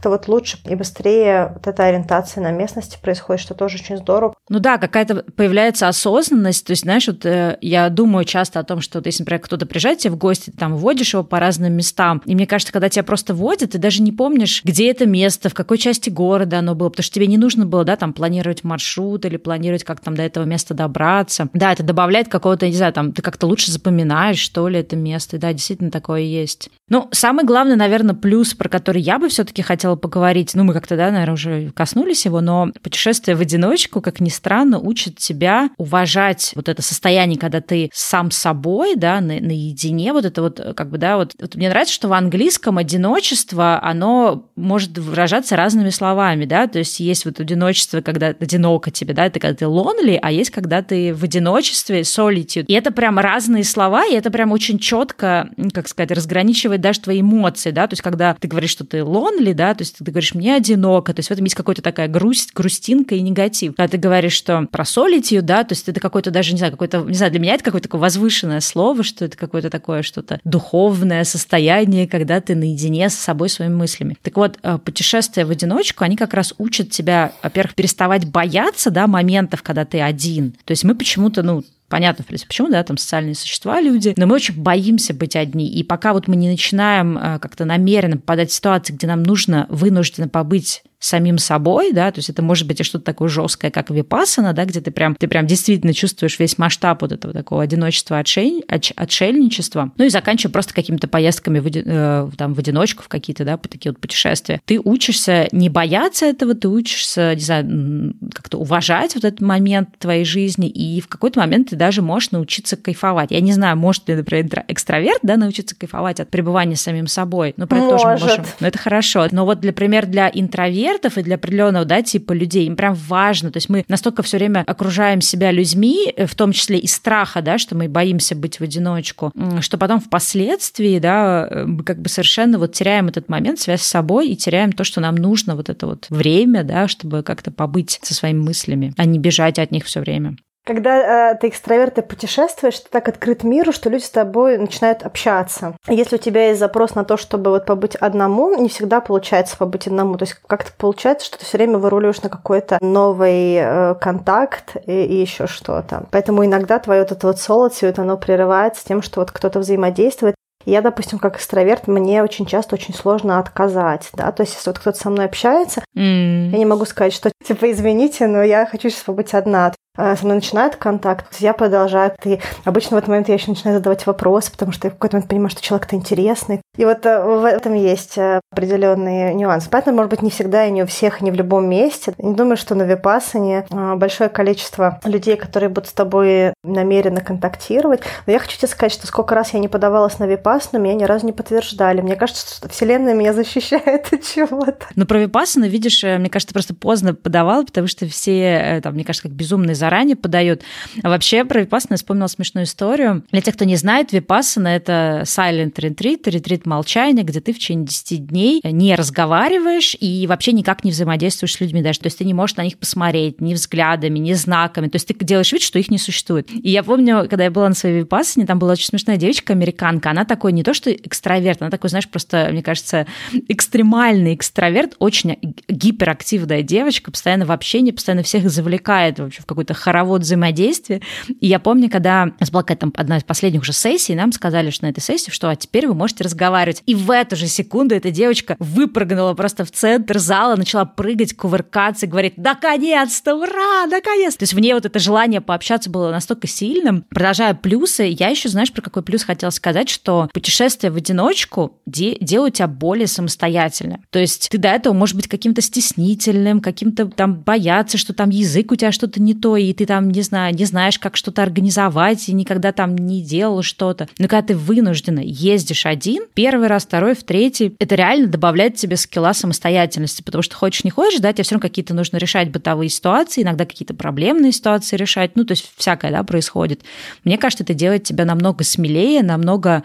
[0.05, 4.35] как-то вот лучше и быстрее вот эта ориентация на местности происходит, что тоже очень здорово.
[4.49, 6.65] Ну да, какая-то появляется осознанность.
[6.65, 9.65] То есть, знаешь, вот э, я думаю часто о том, что вот, если, например, кто-то
[9.65, 12.21] приезжает тебе в гости, ты там водишь его по разным местам.
[12.25, 15.53] И мне кажется, когда тебя просто водят, ты даже не помнишь, где это место, в
[15.53, 19.25] какой части города оно было, потому что тебе не нужно было, да, там планировать маршрут
[19.25, 21.49] или планировать, как там до этого места добраться.
[21.53, 25.37] Да, это добавляет какого-то, не знаю, там, ты как-то лучше запоминаешь, что ли, это место.
[25.37, 26.69] И да, действительно такое есть.
[26.89, 30.97] Ну, самый главный, наверное, плюс про который я бы все-таки хотела поговорить, ну, мы как-то,
[30.97, 36.51] да, наверное, уже коснулись его, но путешествие в одиночку, как ни странно, учит тебя уважать
[36.55, 40.97] вот это состояние, когда ты сам собой, да, на, наедине, вот это вот, как бы,
[40.97, 46.67] да, вот, вот мне нравится, что в английском одиночество, оно может выражаться разными словами, да,
[46.67, 50.51] то есть есть вот одиночество, когда одиноко тебе, да, это когда ты lonely, а есть
[50.51, 52.65] когда ты в одиночестве, solitude.
[52.67, 57.21] И это прям разные слова, и это прям очень четко, как сказать, разграничивает даже твои
[57.21, 60.33] эмоции, да, то есть когда ты говоришь, что ты lonely, да, то есть ты говоришь,
[60.33, 63.75] мне одиноко, то есть в этом есть какая-то такая грусть, грустинка и негатив.
[63.75, 67.01] Когда ты говоришь, что про solitude, да, то есть это какой-то даже, не знаю, какой-то,
[67.01, 71.23] не знаю, для меня это какое-то такое возвышенное слово, что это какое-то такое что-то духовное
[71.23, 74.17] состояние, когда ты наедине с собой, своими мыслями.
[74.21, 79.07] Так вот, э, путешествия в одиночку, они как раз учат тебя, во-первых, переставать бояться, да,
[79.07, 80.53] моментов, когда ты один.
[80.65, 81.63] То есть мы почему-то, ну,
[81.95, 85.65] понятно, в принципе, почему, да, там социальные существа люди, но мы очень боимся быть одни.
[85.65, 89.65] И пока вот мы не начинаем э, как-то намеренно попадать в ситуации, где нам нужно
[89.69, 93.89] вынужденно побыть самим собой, да, то есть это может быть и что-то такое жесткое, как
[93.89, 98.19] випасана, да, где ты прям, ты прям действительно чувствуешь весь масштаб вот этого такого одиночества,
[98.19, 103.45] отшель, отшельничества, ну и заканчивая просто какими-то поездками в, э, там, в одиночку, в какие-то,
[103.45, 104.61] да, такие вот путешествия.
[104.65, 110.25] Ты учишься не бояться этого, ты учишься, не знаю, как-то уважать вот этот момент твоей
[110.25, 113.31] жизни, и в какой-то момент ты даже можешь научиться кайфовать.
[113.31, 117.67] Я не знаю, может ли, например, экстраверт, да, научиться кайфовать от пребывания самим собой, но
[117.67, 118.45] про это тоже можем.
[118.59, 119.27] Но это хорошо.
[119.31, 123.51] Но вот, например, для интроверта экспертов и для определенного, да, типа людей, им прям важно.
[123.51, 127.41] То есть мы настолько все время окружаем себя людьми, э, в том числе и страха,
[127.41, 132.09] да, что мы боимся быть в одиночку, что потом впоследствии, да, э, мы как бы
[132.09, 135.69] совершенно вот теряем этот момент, связь с собой и теряем то, что нам нужно, вот
[135.69, 139.85] это вот время, да, чтобы как-то побыть со своими мыслями, а не бежать от них
[139.85, 140.35] все время.
[140.65, 145.03] Когда э, ты экстраверт и путешествуешь, ты так открыт миру, что люди с тобой начинают
[145.03, 145.75] общаться.
[145.87, 149.85] Если у тебя есть запрос на то, чтобы вот побыть одному, не всегда получается побыть
[149.85, 150.17] одному.
[150.17, 155.03] То есть как-то получается, что ты все время выруливаешь на какой-то новый э, контакт и,
[155.05, 156.07] и еще что-то.
[156.09, 160.33] Поэтому иногда твое вот это вот solitude, оно прерывается тем, что вот кто-то взаимодействует.
[160.65, 164.79] Я, допустим, как экстраверт, мне очень часто очень сложно отказать, да, то есть если вот
[164.79, 166.49] кто-то со мной общается, mm.
[166.49, 169.73] я не могу сказать, что типа извините, но я хочу сейчас побыть одна.
[169.97, 172.13] Э, со мной начинает контакт, я продолжаю.
[172.23, 175.17] И обычно в этот момент я еще начинаю задавать вопросы, потому что я в какой-то
[175.17, 176.61] момент понимаю, что человек-то интересный.
[176.77, 179.69] И вот э, в этом есть э, определенные нюансы.
[179.69, 182.13] Поэтому, может быть, не всегда и не у всех, и не в любом месте.
[182.17, 188.01] Не думаю, что на Випассане большое количество людей, которые будут с тобой намеренно контактировать.
[188.25, 191.03] Но я хочу тебе сказать, что сколько раз я не подавалась на Випассану, меня ни
[191.03, 192.01] разу не подтверждали.
[192.01, 194.85] Мне кажется, что Вселенная меня защищает от чего-то.
[194.95, 199.27] Но про Випассану, видишь, мне кажется, просто поздно подавала, потому что все, там, мне кажется,
[199.27, 200.63] как безумные заранее подают.
[201.03, 203.23] А вообще про Випассана я вспомнила смешную историю.
[203.31, 207.85] Для тех, кто не знает, Випассана— это silent retreat, ретрит молчание, где ты в течение
[207.85, 211.99] 10 дней не разговариваешь и вообще никак не взаимодействуешь с людьми даже.
[211.99, 214.87] То есть ты не можешь на них посмотреть ни взглядами, ни знаками.
[214.87, 216.49] То есть ты делаешь вид, что их не существует.
[216.51, 220.09] И я помню, когда я была на своей випассане, там была очень смешная девочка, американка.
[220.09, 223.05] Она такой не то, что экстраверт, она такой, знаешь, просто, мне кажется,
[223.47, 230.21] экстремальный экстраверт, очень гиперактивная девочка, постоянно в общении, постоянно всех завлекает вообще в какой-то хоровод
[230.21, 231.01] взаимодействия.
[231.39, 232.51] И я помню, когда у нас
[232.95, 235.93] одна из последних уже сессий, нам сказали, что на этой сессии, что а теперь вы
[235.93, 236.81] можете разговаривать.
[236.85, 242.07] И в эту же секунду эта девочка выпрыгнула просто в центр зала, начала прыгать, кувыркаться,
[242.07, 244.35] говорит, наконец-то, ура, наконец!
[244.35, 247.05] То есть в ней вот это желание пообщаться было настолько сильным.
[247.09, 252.17] Продолжая плюсы, я еще, знаешь, про какой плюс хотела сказать, что путешествие в одиночку де-
[252.19, 254.03] делают тебя более самостоятельным.
[254.09, 258.71] То есть ты до этого можешь быть каким-то стеснительным, каким-то там бояться, что там язык
[258.71, 262.29] у тебя что-то не то, и ты там, не знаю, не знаешь, как что-то организовать,
[262.29, 264.07] и никогда там не делал что-то.
[264.17, 268.97] Но когда ты вынужденно ездишь один, первый раз, второй, в третий, это реально добавляет тебе
[268.97, 272.89] скилла самостоятельности, потому что хочешь не хочешь, да, тебе все равно какие-то нужно решать бытовые
[272.89, 276.81] ситуации, иногда какие-то проблемные ситуации решать, ну, то есть всякое, да, происходит.
[277.23, 279.83] Мне кажется, это делает тебя намного смелее, намного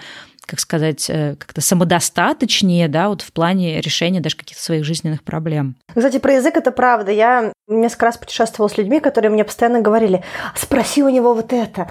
[0.50, 5.76] как сказать, э, как-то самодостаточнее, да, вот в плане решения даже каких-то своих жизненных проблем.
[5.94, 7.12] Кстати, про язык это правда.
[7.12, 10.24] Я несколько раз путешествовала с людьми, которые мне постоянно говорили,
[10.56, 11.88] спроси у него вот это,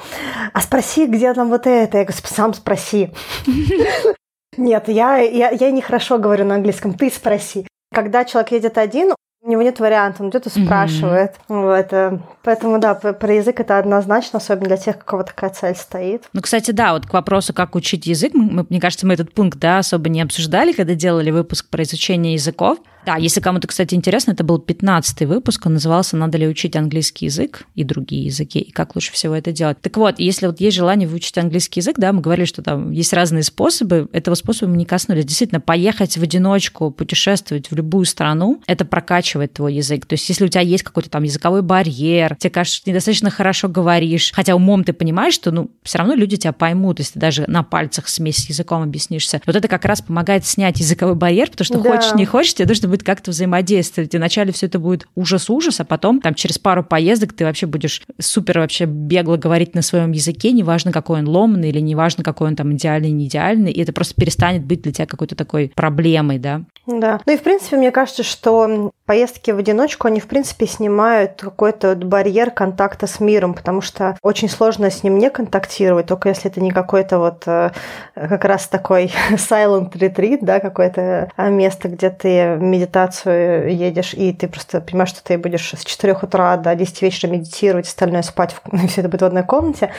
[0.51, 1.99] а спроси, где там вот это.
[1.99, 3.13] Я говорю, сам спроси.
[4.57, 7.65] Нет, я, я, я нехорошо говорю на английском, ты спроси.
[7.95, 11.35] Когда человек едет один, у него нет варианта, он где-то спрашивает.
[11.47, 11.61] Mm-hmm.
[11.61, 11.93] Вот.
[11.93, 16.23] Э, поэтому, да, про язык это однозначно, особенно для тех, у кого такая цель стоит.
[16.33, 19.57] Ну, кстати, да, вот к вопросу, как учить язык, мы, мне кажется, мы этот пункт,
[19.57, 22.79] да, особо не обсуждали, когда делали выпуск про изучение языков.
[23.05, 27.25] Да, если кому-то, кстати, интересно, это был 15-й выпуск, он назывался «Надо ли учить английский
[27.25, 29.79] язык и другие языки, и как лучше всего это делать».
[29.81, 33.13] Так вот, если вот есть желание выучить английский язык, да, мы говорили, что там есть
[33.13, 35.25] разные способы, этого способа мы не коснулись.
[35.25, 40.05] Действительно, поехать в одиночку, путешествовать в любую страну, это прокачивает твой язык.
[40.05, 43.29] То есть если у тебя есть какой-то там языковой барьер, тебе кажется, что ты недостаточно
[43.29, 47.19] хорошо говоришь, хотя умом ты понимаешь, что, ну, все равно люди тебя поймут, если ты
[47.19, 49.41] даже на пальцах смесь с языком объяснишься.
[49.45, 51.91] Вот это как раз помогает снять языковой барьер, потому что да.
[51.91, 54.13] хочешь, не хочешь, тебе нужно будет как-то взаимодействовать.
[54.13, 58.01] И вначале все это будет ужас-ужас, а потом там через пару поездок ты вообще будешь
[58.19, 62.55] супер вообще бегло говорить на своем языке, неважно, какой он ломанный или неважно, какой он
[62.55, 66.63] там идеальный, не идеальный, и это просто перестанет быть для тебя какой-то такой проблемой, да.
[66.87, 67.19] Да.
[67.25, 71.95] Ну и, в принципе, мне кажется, что поездки в одиночку, они, в принципе, снимают какой-то
[71.95, 76.61] барьер контакта с миром, потому что очень сложно с ним не контактировать, только если это
[76.61, 77.71] не какой-то вот э,
[78.15, 84.47] как раз такой silent retreat, да, какое-то а, место, где ты медитацию едешь, и ты
[84.47, 88.87] просто понимаешь, что ты будешь с 4 утра до 10 вечера медитировать, остальное спать, и
[88.87, 89.91] все это будет в одной комнате,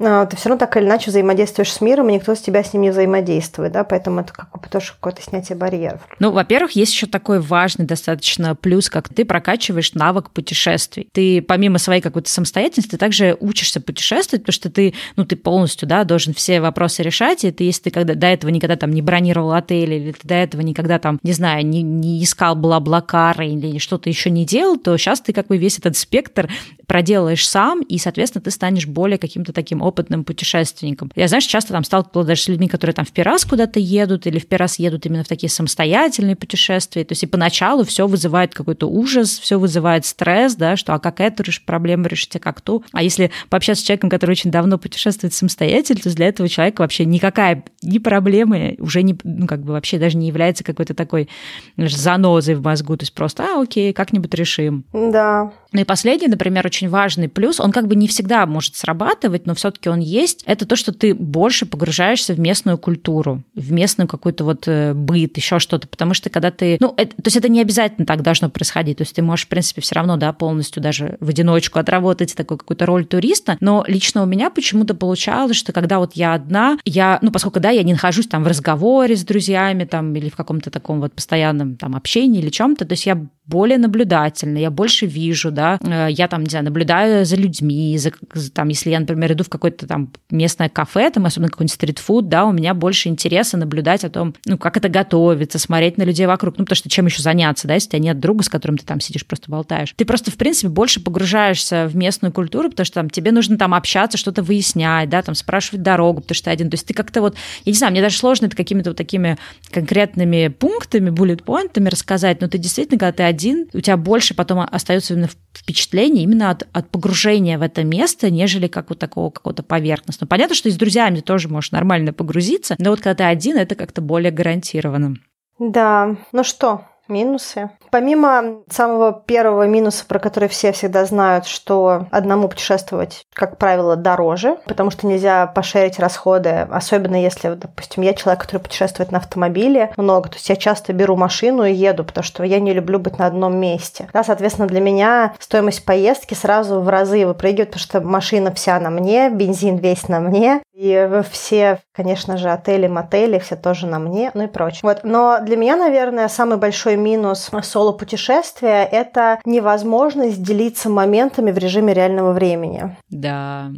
[0.00, 2.72] а, ты все равно так или иначе взаимодействуешь с миром, и никто с тебя с
[2.72, 6.00] ним не взаимодействует, да, поэтому это как бы тоже какое-то снятие барьеров.
[6.18, 11.08] Ну, во-первых, есть еще такой важный достаточно плюс, как ты прокачиваешь навык путешествий.
[11.12, 15.88] Ты помимо своей какой-то самостоятельности, ты также учишься путешествовать, потому что ты, ну, ты полностью,
[15.88, 19.02] да, должен все вопросы решать, и ты, если ты когда, до этого никогда там не
[19.02, 23.78] бронировал отель, или ты до этого никогда там, не знаю, не, не искал бла-блакары или
[23.78, 26.50] что-то еще не делал, то сейчас ты как бы весь этот спектр
[26.86, 31.10] проделаешь сам, и, соответственно, ты станешь более каким-то таким опытным путешественником.
[31.14, 34.38] Я, знаешь, часто там сталкивалась даже с людьми, которые там в раз куда-то едут, или
[34.38, 37.04] в раз едут именно в такие самостоятельные путешествия.
[37.04, 41.20] То есть и поначалу все вызывает какой-то ужас, все вызывает стресс, да, что а как
[41.20, 42.84] эту проблему решить, а как ту.
[42.92, 47.04] А если пообщаться с человеком, который очень давно путешествует самостоятельно, то для этого человека вообще
[47.04, 51.28] никакая ни проблема уже не, ну, как бы вообще даже не является какой-то такой
[51.76, 52.96] знаешь, занозой в мозгу.
[52.96, 54.84] То есть просто, а, окей, как-нибудь решим.
[54.92, 55.52] Да.
[55.74, 59.56] Ну и последний, например, очень важный плюс, он как бы не всегда может срабатывать, но
[59.56, 64.44] все-таки он есть, это то, что ты больше погружаешься в местную культуру, в местную какую-то
[64.44, 67.60] вот э, быт, еще что-то, потому что когда ты, ну, это, то есть это не
[67.60, 71.16] обязательно так должно происходить, то есть ты можешь, в принципе, все равно, да, полностью даже
[71.18, 75.98] в одиночку отработать такую какую-то роль туриста, но лично у меня почему-то получалось, что когда
[75.98, 79.84] вот я одна, я, ну, поскольку, да, я не нахожусь там в разговоре с друзьями
[79.86, 83.78] там или в каком-то таком вот постоянном там общении или чем-то, то есть я более
[83.78, 88.12] наблюдательна, я больше вижу, да, э, я там, не знаю, наблюдаю за людьми, за,
[88.52, 92.46] там, если я, например, иду в какое-то там местное кафе, там, особенно какой-нибудь стритфуд, да,
[92.46, 96.56] у меня больше интереса наблюдать о том, ну, как это готовится, смотреть на людей вокруг,
[96.58, 98.86] ну, потому что чем еще заняться, да, если у тебя нет друга, с которым ты
[98.86, 99.94] там сидишь, просто болтаешь.
[99.96, 103.74] Ты просто, в принципе, больше погружаешься в местную культуру, потому что там тебе нужно там
[103.74, 106.70] общаться, что-то выяснять, да, там спрашивать дорогу, потому что ты один.
[106.70, 109.36] То есть ты как-то вот, я не знаю, мне даже сложно это какими-то вот такими
[109.70, 115.14] конкретными пунктами, буллет-поинтами рассказать, но ты действительно, когда ты один, у тебя больше потом остается
[115.14, 120.28] именно впечатление именно от, от погружения в это место, нежели как вот такого какого-то поверхностного.
[120.28, 123.56] Понятно, что и с друзьями ты тоже можешь нормально погрузиться, но вот когда ты один,
[123.56, 125.16] это как-то более гарантированно.
[125.58, 127.70] Да, ну что, минусы.
[127.90, 134.56] Помимо самого первого минуса, про который все всегда знают, что одному путешествовать, как правило, дороже,
[134.66, 140.28] потому что нельзя пошерить расходы, особенно если, допустим, я человек, который путешествует на автомобиле много,
[140.28, 143.26] то есть я часто беру машину и еду, потому что я не люблю быть на
[143.26, 144.08] одном месте.
[144.12, 148.90] Да, соответственно, для меня стоимость поездки сразу в разы выпрыгивает, потому что машина вся на
[148.90, 154.32] мне, бензин весь на мне, и все, конечно же, отели, мотели, все тоже на мне,
[154.34, 154.80] ну и прочее.
[154.82, 155.00] Вот.
[155.04, 162.32] Но для меня, наверное, самый большой минус соло-путешествия– это невозможность делиться моментами в режиме реального
[162.32, 162.96] времени.
[163.08, 163.70] Да.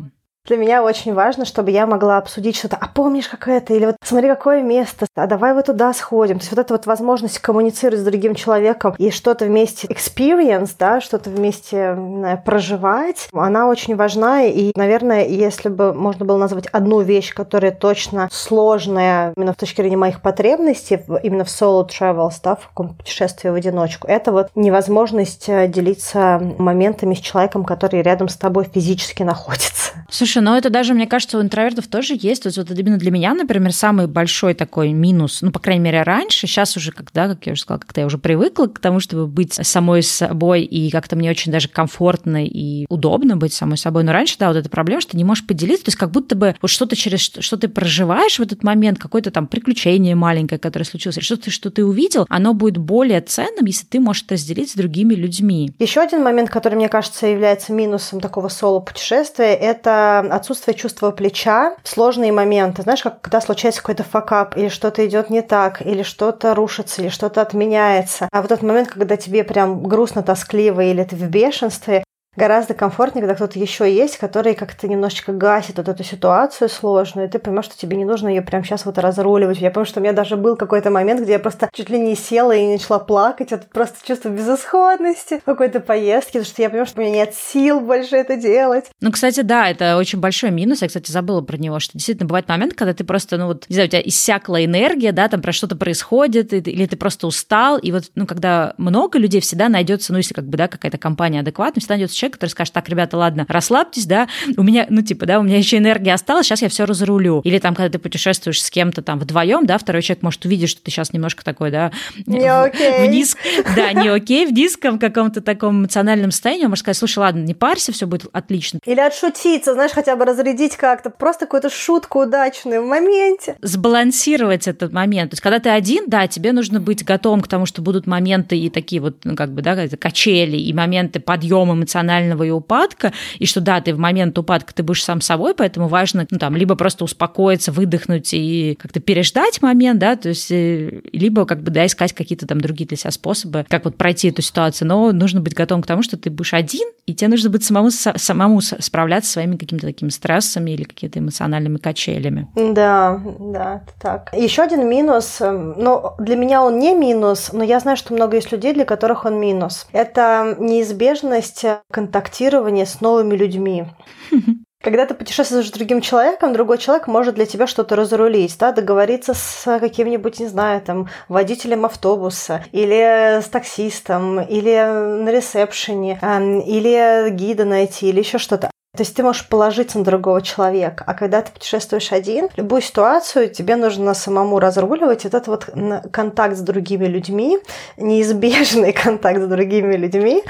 [0.47, 2.77] Для меня очень важно, чтобы я могла обсудить что-то.
[2.81, 3.75] А помнишь, как это?
[3.75, 5.07] Или вот смотри, какое место.
[5.17, 6.39] А давай вот туда сходим.
[6.39, 11.01] То есть вот эта вот возможность коммуницировать с другим человеком и что-то вместе experience, да,
[11.01, 14.45] что-то вместе знаю, проживать, она очень важна.
[14.45, 19.81] И, наверное, если бы можно было назвать одну вещь, которая точно сложная именно с точки
[19.81, 24.51] зрения моих потребностей, именно в solo travels, да, в каком путешествии в одиночку, это вот
[24.55, 29.93] невозможность э, делиться моментами с человеком, который рядом с тобой физически находится.
[30.09, 32.43] Слушай, Слушай, но это даже, мне кажется, у интровертов тоже есть.
[32.43, 36.03] То есть вот именно для меня, например, самый большой такой минус, ну, по крайней мере,
[36.03, 39.29] раньше, сейчас уже, когда, как я уже сказала, как-то я уже привыкла к тому, чтобы
[39.29, 44.05] быть самой собой, и как-то мне очень даже комфортно и удобно быть самой собой.
[44.05, 46.35] Но раньше, да, вот эта проблема, что ты не можешь поделиться, то есть как будто
[46.37, 50.85] бы вот что-то через что ты проживаешь в этот момент, какое-то там приключение маленькое, которое
[50.85, 54.71] случилось, или что-то, что ты увидел, оно будет более ценным, если ты можешь это разделить
[54.71, 55.73] с другими людьми.
[55.79, 61.89] Еще один момент, который, мне кажется, является минусом такого соло-путешествия, это отсутствие чувства плеча в
[61.89, 62.83] сложные моменты.
[62.83, 67.09] Знаешь, как когда случается какой-то факап, или что-то идет не так, или что-то рушится, или
[67.09, 68.29] что-то отменяется.
[68.33, 72.05] А вот этот момент, когда тебе прям грустно, тоскливо, или ты в бешенстве,
[72.37, 77.31] гораздо комфортнее, когда кто-то еще есть, который как-то немножечко гасит вот эту ситуацию сложную, и
[77.31, 79.59] ты понимаешь, что тебе не нужно ее прямо сейчас вот разруливать.
[79.59, 82.15] Я помню, что у меня даже был какой-то момент, где я просто чуть ли не
[82.15, 87.01] села и начала плакать от просто чувства безысходности какой-то поездки, потому что я понимаю, что
[87.01, 88.87] у меня нет сил больше это делать.
[89.01, 90.83] Ну, кстати, да, это очень большой минус.
[90.83, 93.75] Я, кстати, забыла про него, что действительно бывает момент, когда ты просто, ну вот, не
[93.75, 97.93] знаю, у тебя иссякла энергия, да, там про что-то происходит, или ты просто устал, и
[97.93, 101.81] вот, ну, когда много людей, всегда найдется, ну, если как бы, да, какая-то компания адекватная,
[101.81, 105.41] всегда найдется человек, который скажет, так, ребята, ладно, расслабьтесь, да, у меня, ну, типа, да,
[105.41, 107.41] у меня еще энергия осталась, сейчас я все разрулю.
[107.45, 110.83] Или там, когда ты путешествуешь с кем-то там вдвоем, да, второй человек может увидеть, что
[110.83, 111.93] ты сейчас немножко такой, да,
[112.27, 113.09] не окей.
[113.09, 113.37] вниз,
[113.75, 117.55] да, не окей, в низком каком-то таком эмоциональном состоянии, он может сказать, слушай, ладно, не
[117.55, 118.81] парься, все будет отлично.
[118.85, 123.57] Или отшутиться, знаешь, хотя бы разрядить как-то, просто какую-то шутку удачную в моменте.
[123.63, 125.31] Сбалансировать этот момент.
[125.31, 128.59] То есть, когда ты один, да, тебе нужно быть готовым к тому, что будут моменты
[128.59, 133.13] и такие вот, ну, как бы, да, качели, и моменты подъема эмоционального эмоционального и упадка,
[133.39, 136.57] и что да, ты в момент упадка ты будешь сам собой, поэтому важно, ну, там,
[136.57, 141.71] либо просто успокоиться, выдохнуть и как-то переждать момент, да, то есть, э, либо как бы,
[141.71, 145.41] да, искать какие-то там другие для себя способы, как вот пройти эту ситуацию, но нужно
[145.41, 149.27] быть готовым к тому, что ты будешь один, и тебе нужно быть самому, самому справляться
[149.27, 152.49] со своими какими-то такими стрессами или какими-то эмоциональными качелями.
[152.55, 154.31] Да, да, это так.
[154.37, 158.37] Еще один минус, эм, но для меня он не минус, но я знаю, что много
[158.37, 159.87] есть людей, для которых он минус.
[159.93, 161.65] Это неизбежность
[161.97, 163.87] контактирование с новыми людьми.
[164.83, 169.33] Когда ты путешествуешь с другим человеком, другой человек может для тебя что-то разрулить, да, договориться
[169.33, 174.77] с каким-нибудь, не знаю, там, водителем автобуса, или с таксистом, или
[175.25, 178.71] на ресепшене, эм, или гида найти, или еще что-то.
[178.97, 181.05] То есть ты можешь положиться на другого человека.
[181.07, 185.25] А когда ты путешествуешь один, любую ситуацию тебе нужно самому разруливать.
[185.25, 185.69] Этот вот
[186.11, 187.59] контакт с другими людьми,
[187.97, 190.43] неизбежный контакт с другими людьми,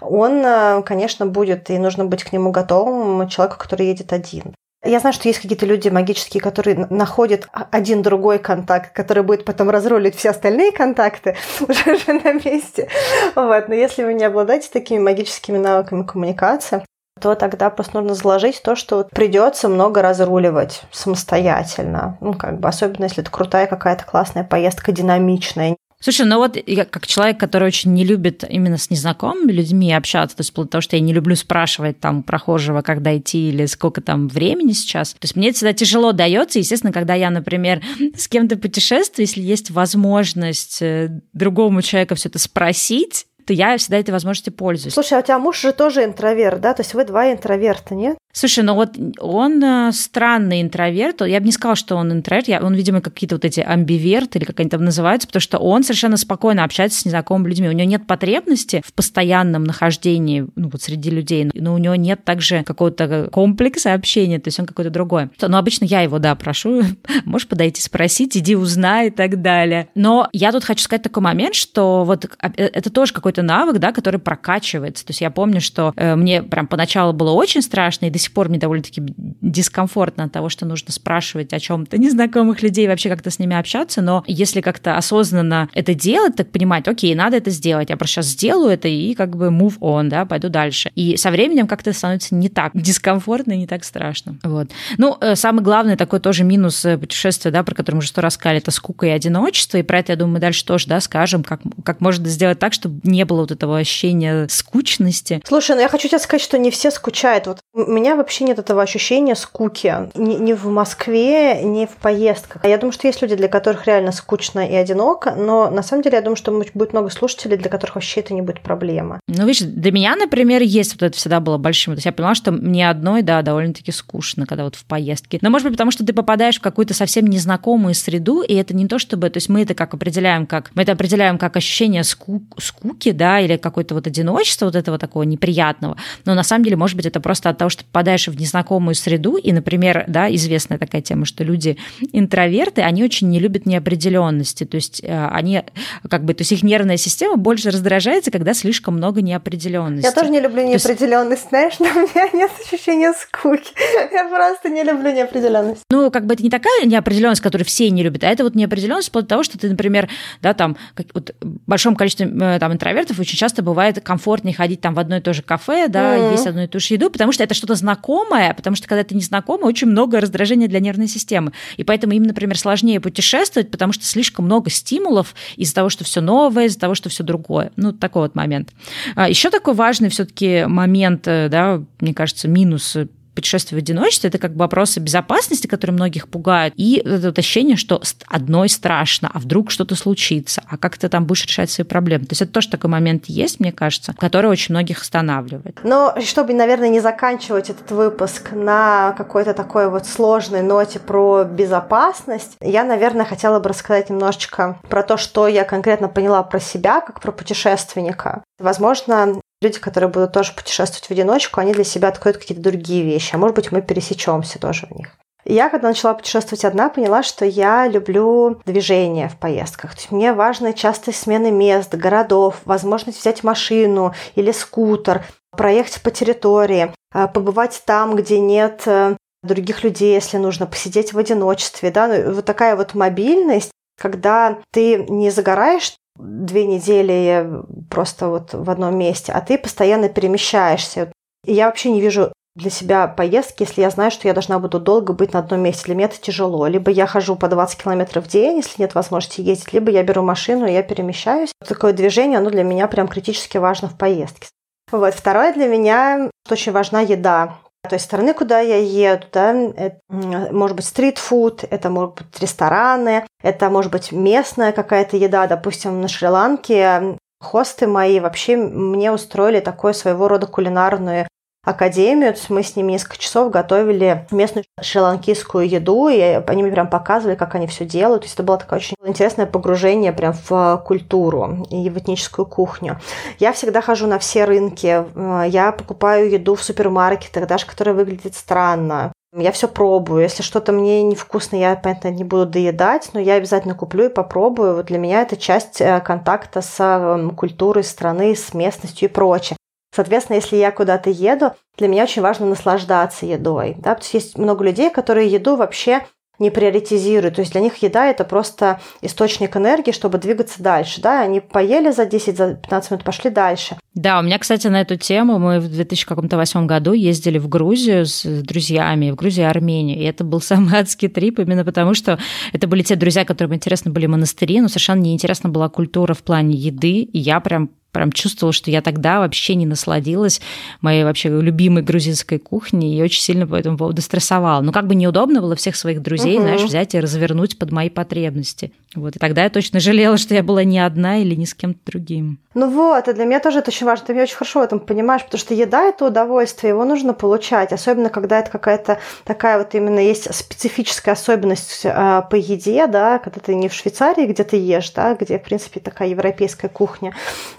[0.00, 4.54] он, э, конечно, будет, и нужно быть к нему готовым человеку, который едет один.
[4.84, 9.70] Я знаю, что есть какие-то люди магические, которые находят один другой контакт, который будет потом
[9.70, 12.88] разрулить все остальные контакты уже, уже на месте.
[13.34, 13.68] Вот.
[13.68, 16.84] Но если вы не обладаете такими магическими навыками коммуникации,
[17.20, 22.18] то тогда просто нужно заложить то, что придется много разруливать самостоятельно.
[22.20, 25.76] Ну, как бы, особенно если это крутая какая-то классная поездка, динамичная.
[26.04, 30.36] Слушай, ну вот я как человек, который очень не любит именно с незнакомыми людьми общаться,
[30.36, 34.28] то есть того, что я не люблю спрашивать там прохожего, когда идти или сколько там
[34.28, 35.12] времени сейчас.
[35.12, 36.58] То есть мне это всегда тяжело дается.
[36.58, 37.80] Естественно, когда я, например,
[38.16, 43.98] с кем-то путешествую, если есть возможность э, другому человеку все это спросить, то я всегда
[43.98, 44.94] этой возможностью пользуюсь.
[44.94, 46.74] Слушай, а у тебя муж же тоже интроверт, да?
[46.74, 48.16] То есть вы два интроверта, нет?
[48.36, 51.20] Слушай, ну вот он э, странный интроверт.
[51.24, 52.48] Я бы не сказала, что он интроверт.
[52.48, 55.84] Я, он, видимо, какие-то вот эти амбиверты или как они там называются, потому что он
[55.84, 57.68] совершенно спокойно общается с незнакомыми людьми.
[57.68, 62.24] У него нет потребности в постоянном нахождении ну, вот среди людей, но у него нет
[62.24, 65.30] также какого-то комплекса общения, то есть он какой-то другой.
[65.40, 66.82] Но обычно я его, да, прошу,
[67.24, 69.90] можешь подойти спросить, иди узнай и так далее.
[69.94, 73.92] Но я тут хочу сказать такой момент, что вот э, это тоже какой-то навык, да,
[73.92, 75.06] который прокачивается.
[75.06, 78.32] То есть я помню, что э, мне прям поначалу было очень страшно, и до сих
[78.32, 83.30] пор мне довольно-таки дискомфортно от того, что нужно спрашивать о чем-то незнакомых людей, вообще как-то
[83.30, 87.90] с ними общаться, но если как-то осознанно это делать, так понимать, окей, надо это сделать,
[87.90, 90.90] я просто сейчас сделаю это и как бы move on, да, пойду дальше.
[90.94, 94.38] И со временем как-то становится не так дискомфортно и не так страшно.
[94.42, 94.70] Вот.
[94.98, 98.20] Ну, э, самый главный такой тоже минус э, путешествия, да, про который мы уже сто
[98.20, 101.00] раз сказали, это скука и одиночество, и про это, я думаю, мы дальше тоже, да,
[101.00, 105.42] скажем, как, как можно сделать так, чтобы не было вот этого ощущения скучности.
[105.46, 107.46] Слушай, ну я хочу тебе сказать, что не все скучают.
[107.46, 110.10] Вот у меня вообще нет этого ощущения скуки.
[110.14, 112.64] Ни, ни в Москве, ни в поездках.
[112.64, 116.16] Я думаю, что есть люди, для которых реально скучно и одиноко, но на самом деле
[116.16, 119.20] я думаю, что будет много слушателей, для которых вообще это не будет проблема.
[119.28, 121.94] Ну, видишь, для меня, например, есть вот это всегда было большим.
[121.94, 125.38] То есть я поняла, что мне одной, да, довольно-таки скучно, когда вот в поездке.
[125.40, 128.86] Но, может быть, потому что ты попадаешь в какую-то совсем незнакомую среду, и это не
[128.86, 129.30] то, чтобы...
[129.30, 130.70] То есть мы это как определяем, как...
[130.74, 132.42] Мы это определяем как ощущение ску...
[132.58, 135.96] скуки, да, или какое-то вот одиночество вот этого такого неприятного.
[136.24, 139.36] Но на самом деле, может быть, это просто от того, что попадаешь в незнакомую среду,
[139.36, 141.78] и, например, да, известная такая тема, что люди
[142.12, 145.62] интроверты, они очень не любят неопределенности, то есть э, они
[146.10, 150.04] как бы, то есть их нервная система больше раздражается, когда слишком много неопределенности.
[150.04, 151.48] Я тоже не люблю неопределенность, есть...
[151.48, 153.72] знаешь, но у меня нет ощущения скуки.
[154.12, 155.82] Я просто не люблю неопределенность.
[155.88, 159.08] Ну, как бы это не такая неопределенность, которую все не любят, а это вот неопределенность
[159.08, 160.10] вплоть до того, что ты, например,
[160.42, 164.92] да, там, как, вот, большом количестве э, там интровертов очень часто бывает комфортнее ходить там
[164.92, 166.32] в одно и то же кафе, да, mm-hmm.
[166.32, 169.14] есть одну и ту же еду, потому что это что-то знакомое, потому что когда это
[169.14, 171.52] незнакомо, очень много раздражения для нервной системы.
[171.76, 176.22] И поэтому им, например, сложнее путешествовать, потому что слишком много стимулов из-за того, что все
[176.22, 177.72] новое, из-за того, что все другое.
[177.76, 178.70] Ну, такой вот момент.
[179.14, 182.96] А Еще такой важный все-таки момент, э, да, мне кажется, минус
[183.34, 188.00] путешествие в одиночестве, это как бы вопросы безопасности, которые многих пугают, и это ощущение, что
[188.26, 192.24] одной страшно, а вдруг что-то случится, а как ты там будешь решать свои проблемы.
[192.26, 195.80] То есть это тоже такой момент есть, мне кажется, который очень многих останавливает.
[195.84, 202.56] Но чтобы, наверное, не заканчивать этот выпуск на какой-то такой вот сложной ноте про безопасность,
[202.60, 207.20] я, наверное, хотела бы рассказать немножечко про то, что я конкретно поняла про себя, как
[207.20, 208.42] про путешественника.
[208.58, 213.34] Возможно, люди, которые будут тоже путешествовать в одиночку, они для себя откроют какие-то другие вещи,
[213.34, 215.08] а может быть, мы пересечемся тоже в них.
[215.46, 219.92] Я, когда начала путешествовать одна, поняла, что я люблю движение в поездках.
[219.94, 225.22] То есть мне важны частые смены мест, городов, возможность взять машину или скутер,
[225.54, 231.18] проехать по территории, а, побывать там, где нет э, других людей, если нужно, посидеть в
[231.18, 231.90] одиночестве.
[231.90, 232.08] Да?
[232.08, 238.96] Ну, вот такая вот мобильность, когда ты не загораешь две недели просто вот в одном
[238.96, 241.12] месте, а ты постоянно перемещаешься.
[241.44, 244.78] И я вообще не вижу для себя поездки, если я знаю, что я должна буду
[244.78, 245.86] долго быть на одном месте.
[245.86, 246.66] Для меня это тяжело.
[246.68, 250.22] Либо я хожу по 20 километров в день, если нет возможности ездить, либо я беру
[250.22, 251.52] машину и я перемещаюсь.
[251.66, 254.46] Такое движение, оно для меня прям критически важно в поездке.
[254.92, 255.14] Вот.
[255.14, 257.58] Второе для меня, что очень важна еда
[257.88, 263.70] той страны, куда я еду, да, это, может быть стритфуд, это может быть рестораны, это
[263.70, 270.28] может быть местная какая-то еда, допустим, на Шри-Ланке хосты мои вообще мне устроили такое своего
[270.28, 271.28] рода кулинарную
[271.64, 272.34] академию.
[272.48, 277.54] мы с ними несколько часов готовили местную шри-ланкийскую еду, и они мне прям показывали, как
[277.54, 278.22] они все делают.
[278.22, 283.00] То есть это было такое очень интересное погружение прям в культуру и в этническую кухню.
[283.38, 285.04] Я всегда хожу на все рынки.
[285.48, 289.12] Я покупаю еду в супермаркетах, даже которая выглядит странно.
[289.36, 290.22] Я все пробую.
[290.22, 294.76] Если что-то мне невкусно, я, понятно, не буду доедать, но я обязательно куплю и попробую.
[294.76, 299.56] Вот для меня это часть э, контакта с культурой страны, с местностью и прочее.
[299.94, 303.76] Соответственно, если я куда-то еду, для меня очень важно наслаждаться едой.
[303.78, 303.94] Да?
[303.94, 306.02] То есть есть много людей, которые еду вообще
[306.40, 307.36] не приоритизируют.
[307.36, 311.00] То есть для них еда– это просто источник энергии, чтобы двигаться дальше.
[311.00, 311.22] Да?
[311.22, 313.76] Они поели за 10-15 за минут, пошли дальше.
[313.94, 318.24] Да, у меня, кстати, на эту тему мы в 2008 году ездили в Грузию с
[318.24, 319.98] друзьями, в Грузию и Армению.
[320.00, 322.18] И это был самый адский трип, именно потому что
[322.52, 326.56] это были те друзья, которым интересны были монастыри, но совершенно неинтересна была культура в плане
[326.56, 327.02] еды.
[327.02, 330.42] И я прям прям чувствовала, что я тогда вообще не насладилась
[330.82, 334.60] моей вообще любимой грузинской кухней и очень сильно по этому поводу стрессовала.
[334.60, 336.42] Но как бы неудобно было всех своих друзей, угу.
[336.42, 338.72] знаешь, взять и развернуть под мои потребности.
[338.94, 339.16] Вот.
[339.16, 342.38] И тогда я точно жалела, что я была не одна или не с кем-то другим.
[342.54, 344.06] Ну вот, и для меня тоже это очень важно.
[344.06, 347.72] Ты меня очень хорошо в этом понимаешь, потому что еда– это удовольствие, его нужно получать.
[347.72, 353.40] Особенно, когда это какая-то такая вот именно есть специфическая особенность э, по еде, да, когда
[353.40, 357.12] ты не в Швейцарии, где ты ешь, да, где, в принципе, такая европейская кухня,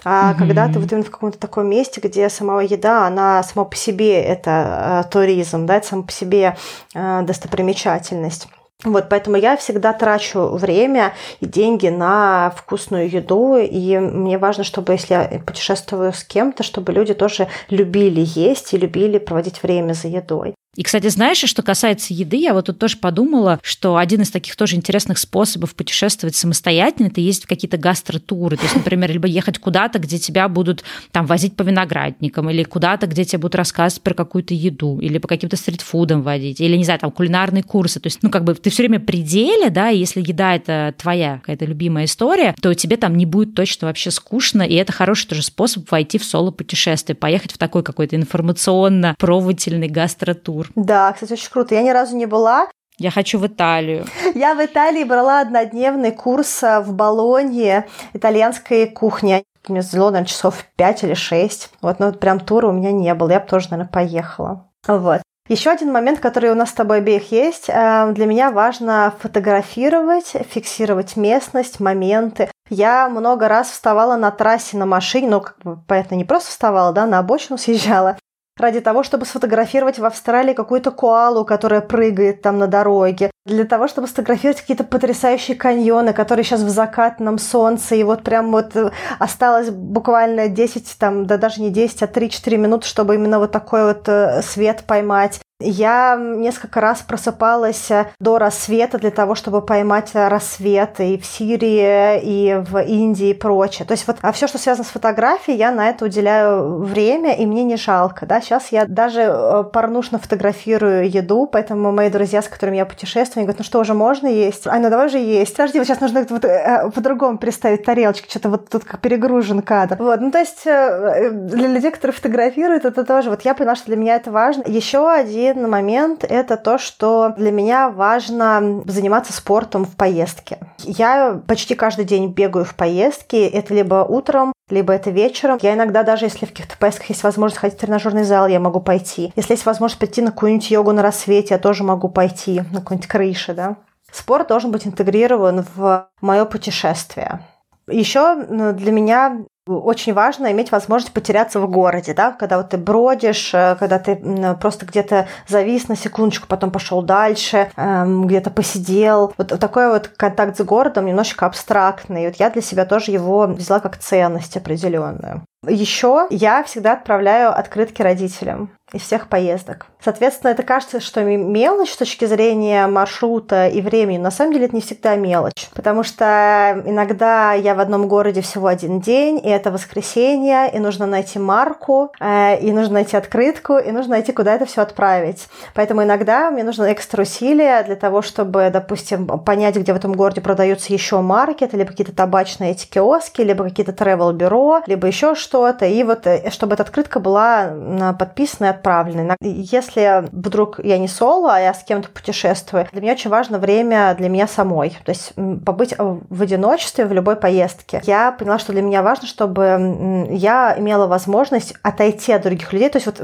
[0.04, 0.38] а mm-hmm.
[0.38, 4.22] когда ты вот именно в каком-то таком месте, где сама еда, она сама по себе
[4.22, 6.56] это э, туризм, да, это сама по себе
[6.94, 8.48] э, достопримечательность.
[8.84, 14.92] Вот, поэтому я всегда трачу время и деньги на вкусную еду, и мне важно, чтобы
[14.92, 20.08] если я путешествую с кем-то, чтобы люди тоже любили есть и любили проводить время за
[20.08, 20.54] едой.
[20.76, 24.56] И, кстати, знаешь, что касается еды, я вот тут тоже подумала, что один из таких
[24.56, 28.56] тоже интересных способов путешествовать самостоятельно, это есть какие-то гастротуры.
[28.56, 33.06] То есть, например, либо ехать куда-то, где тебя будут там возить по виноградникам, или куда-то,
[33.06, 37.00] где тебе будут рассказывать про какую-то еду, или по каким-то стритфудам водить, или, не знаю,
[37.00, 37.98] там, кулинарные курсы.
[37.98, 40.94] То есть, ну, как бы ты все время при деле, да, и если еда– это
[40.98, 45.26] твоя какая-то любимая история, то тебе там не будет точно вообще скучно, и это хороший
[45.28, 50.84] тоже способ войти в соло-путешествие, поехать в такой какой-то информационно-пробовательный гастротур тур.
[50.84, 51.74] Да, кстати, очень круто.
[51.74, 52.68] Я ни разу не была.
[52.98, 54.06] Я хочу в Италию.
[54.34, 59.44] Я в Италии брала однодневный курс э, в Болонье итальянской кухни.
[59.68, 61.70] Мне заняло, наверное, часов 5 или 6.
[61.82, 63.30] Вот, но вот прям тура у меня не было.
[63.32, 64.70] Я бы тоже, наверное, поехала.
[64.86, 65.20] Вот.
[65.48, 67.68] Еще один момент, который у нас с тобой обеих есть.
[67.68, 72.50] Э, для меня важно фотографировать, фиксировать местность, моменты.
[72.70, 76.92] Я много раз вставала на трассе на машине, ну, как бы, понятно, не просто вставала,
[76.92, 78.16] да, на обочину съезжала,
[78.56, 83.86] ради того, чтобы сфотографировать в Австралии какую-то коалу, которая прыгает там на дороге, для того,
[83.86, 88.90] чтобы сфотографировать какие-то потрясающие каньоны, которые сейчас в закатном солнце, и вот прям вот э,
[89.18, 93.84] осталось буквально 10, там, да даже не 10, а 3-4 минуты, чтобы именно вот такой
[93.84, 95.40] вот э, свет поймать.
[95.58, 102.20] Я несколько раз просыпалась э, до рассвета для того, чтобы поймать рассвет и в Сирии,
[102.22, 103.86] и в Индии и прочее.
[103.86, 107.46] То есть вот а все, что связано с фотографией, я на это уделяю время, и
[107.46, 108.26] мне не жалко.
[108.26, 108.42] Да?
[108.42, 113.46] Сейчас я даже э, порнушно фотографирую еду, поэтому мои друзья, с которыми я путешествую, они
[113.46, 114.66] говорят, ну что, уже можно есть?
[114.66, 115.56] Ай, ну давай же есть.
[115.56, 119.96] Подожди, вот сейчас нужно вот, э, по-другому представить тарелочки, что-то вот тут как перегружен кадр.
[119.98, 123.96] Вот, ну то есть для людей, которые фотографируют, это тоже, вот я поняла, что для
[123.96, 124.62] меня это важно.
[124.66, 130.58] Еще один один момент– это то, что для меня важно заниматься спортом в поездке.
[130.78, 133.46] Я почти каждый день бегаю в поездке.
[133.46, 135.58] Это либо утром, либо это вечером.
[135.62, 138.80] Я иногда даже, если в каких-то поездках есть возможность ходить в тренажерный зал, я могу
[138.80, 139.32] пойти.
[139.36, 143.08] Если есть возможность пойти на какую-нибудь йогу на рассвете, я тоже могу пойти на какой-нибудь
[143.08, 143.76] крыше, да.
[144.12, 147.40] Спорт должен быть интегрирован в мое путешествие.
[147.88, 148.36] Еще
[148.72, 153.76] для меня очень важно иметь возможность потеряться в городе, да, когда вот ты бродишь, э,
[153.78, 154.16] когда ты
[154.60, 159.34] просто где-то завис на секундочку, потом пошел дальше, эм, где-то посидел.
[159.36, 162.26] Вот такой вот контакт с городом немножечко абстрактный.
[162.26, 165.42] Вот я для себя тоже его взяла как ценность определенную.
[165.66, 169.86] Еще я всегда отправляю открытки родителям из всех поездок.
[170.00, 174.18] Соответственно, это кажется, что мелочь с точки зрения маршрута и времени.
[174.18, 178.68] На самом деле это не всегда мелочь, потому что иногда я в одном городе всего
[178.68, 183.90] один день, и это воскресенье, и нужно найти марку, э, и нужно найти открытку, и
[183.90, 185.48] нужно найти, куда это все отправить.
[185.74, 190.40] Поэтому иногда мне нужно экстра усилия для того, чтобы, допустим, понять, где в этом городе
[190.40, 195.86] продаются еще маркет, либо какие-то табачные эти киоски, либо какие-то travel-бюро, либо еще что-то.
[195.86, 199.36] И вот э, чтобы эта открытка была подписана отправлена.
[199.40, 204.14] Если вдруг я не соло, а я с кем-то путешествую, для меня очень важно время
[204.18, 204.96] для меня самой.
[205.04, 205.32] То есть
[205.64, 208.02] побыть в одиночестве в любой поездке.
[208.04, 212.88] Я поняла, что для меня важно, чтобы я имела возможность отойти от других людей.
[212.88, 213.20] То есть вот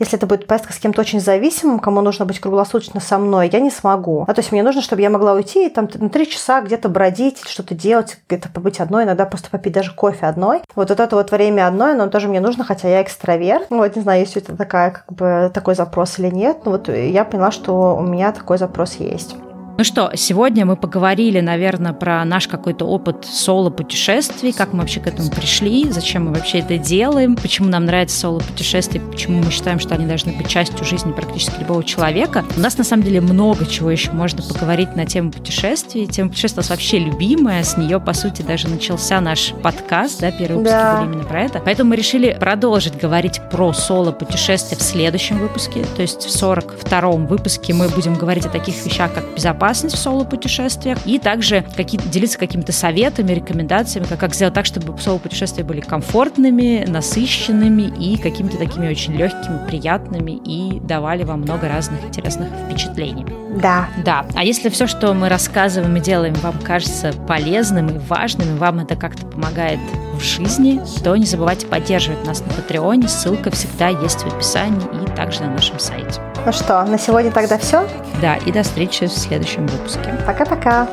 [0.00, 3.60] если это будет поездка с кем-то очень зависимым, кому нужно быть круглосуточно со мной, я
[3.60, 4.24] не смогу.
[4.26, 6.88] А то есть мне нужно, чтобы я могла уйти и там на три часа где-то
[6.88, 10.62] бродить, что-то делать, где-то побыть одной, иногда просто попить даже кофе одной.
[10.74, 13.70] Вот, вот это вот время одной, но тоже мне нужно, хотя я экстраверт.
[13.70, 16.64] Ну, вот не знаю, есть это такая, как бы, такой запрос или нет.
[16.64, 19.36] Но вот я поняла, что у меня такой запрос есть.
[19.78, 25.06] Ну что, сегодня мы поговорили, наверное, про наш какой-то опыт соло-путешествий, как мы вообще к
[25.06, 29.94] этому пришли, зачем мы вообще это делаем, почему нам нравятся соло-путешествия, почему мы считаем, что
[29.94, 32.42] они должны быть частью жизни практически любого человека.
[32.56, 36.06] У нас на самом деле много чего еще можно поговорить на тему путешествий.
[36.06, 40.30] Тема путешествий у нас вообще любимая, с нее, по сути, даже начался наш подкаст, да,
[40.30, 41.02] первый выпуск да.
[41.02, 41.60] были именно про это.
[41.62, 47.74] Поэтому мы решили продолжить говорить про соло-путешествия в следующем выпуске, то есть в 42-м выпуске
[47.74, 52.38] мы будем говорить о таких вещах, как безопасность, безопасность в соло-путешествиях и также какие делиться
[52.38, 58.88] какими-то советами, рекомендациями, как, как сделать так, чтобы соло-путешествия были комфортными, насыщенными и какими-то такими
[58.88, 63.26] очень легкими, приятными и давали вам много разных интересных впечатлений.
[63.60, 63.88] Да.
[64.04, 64.26] Да.
[64.34, 68.80] А если все, что мы рассказываем и делаем, вам кажется полезным и важным, и вам
[68.80, 69.80] это как-то помогает
[70.14, 73.08] в жизни, то не забывайте поддерживать нас на Патреоне.
[73.08, 76.20] Ссылка всегда есть в описании и также на нашем сайте.
[76.46, 77.88] Ну что, на сегодня тогда все?
[78.22, 80.14] Да, и до встречи в следующем выпуске.
[80.24, 80.86] Пока-пока.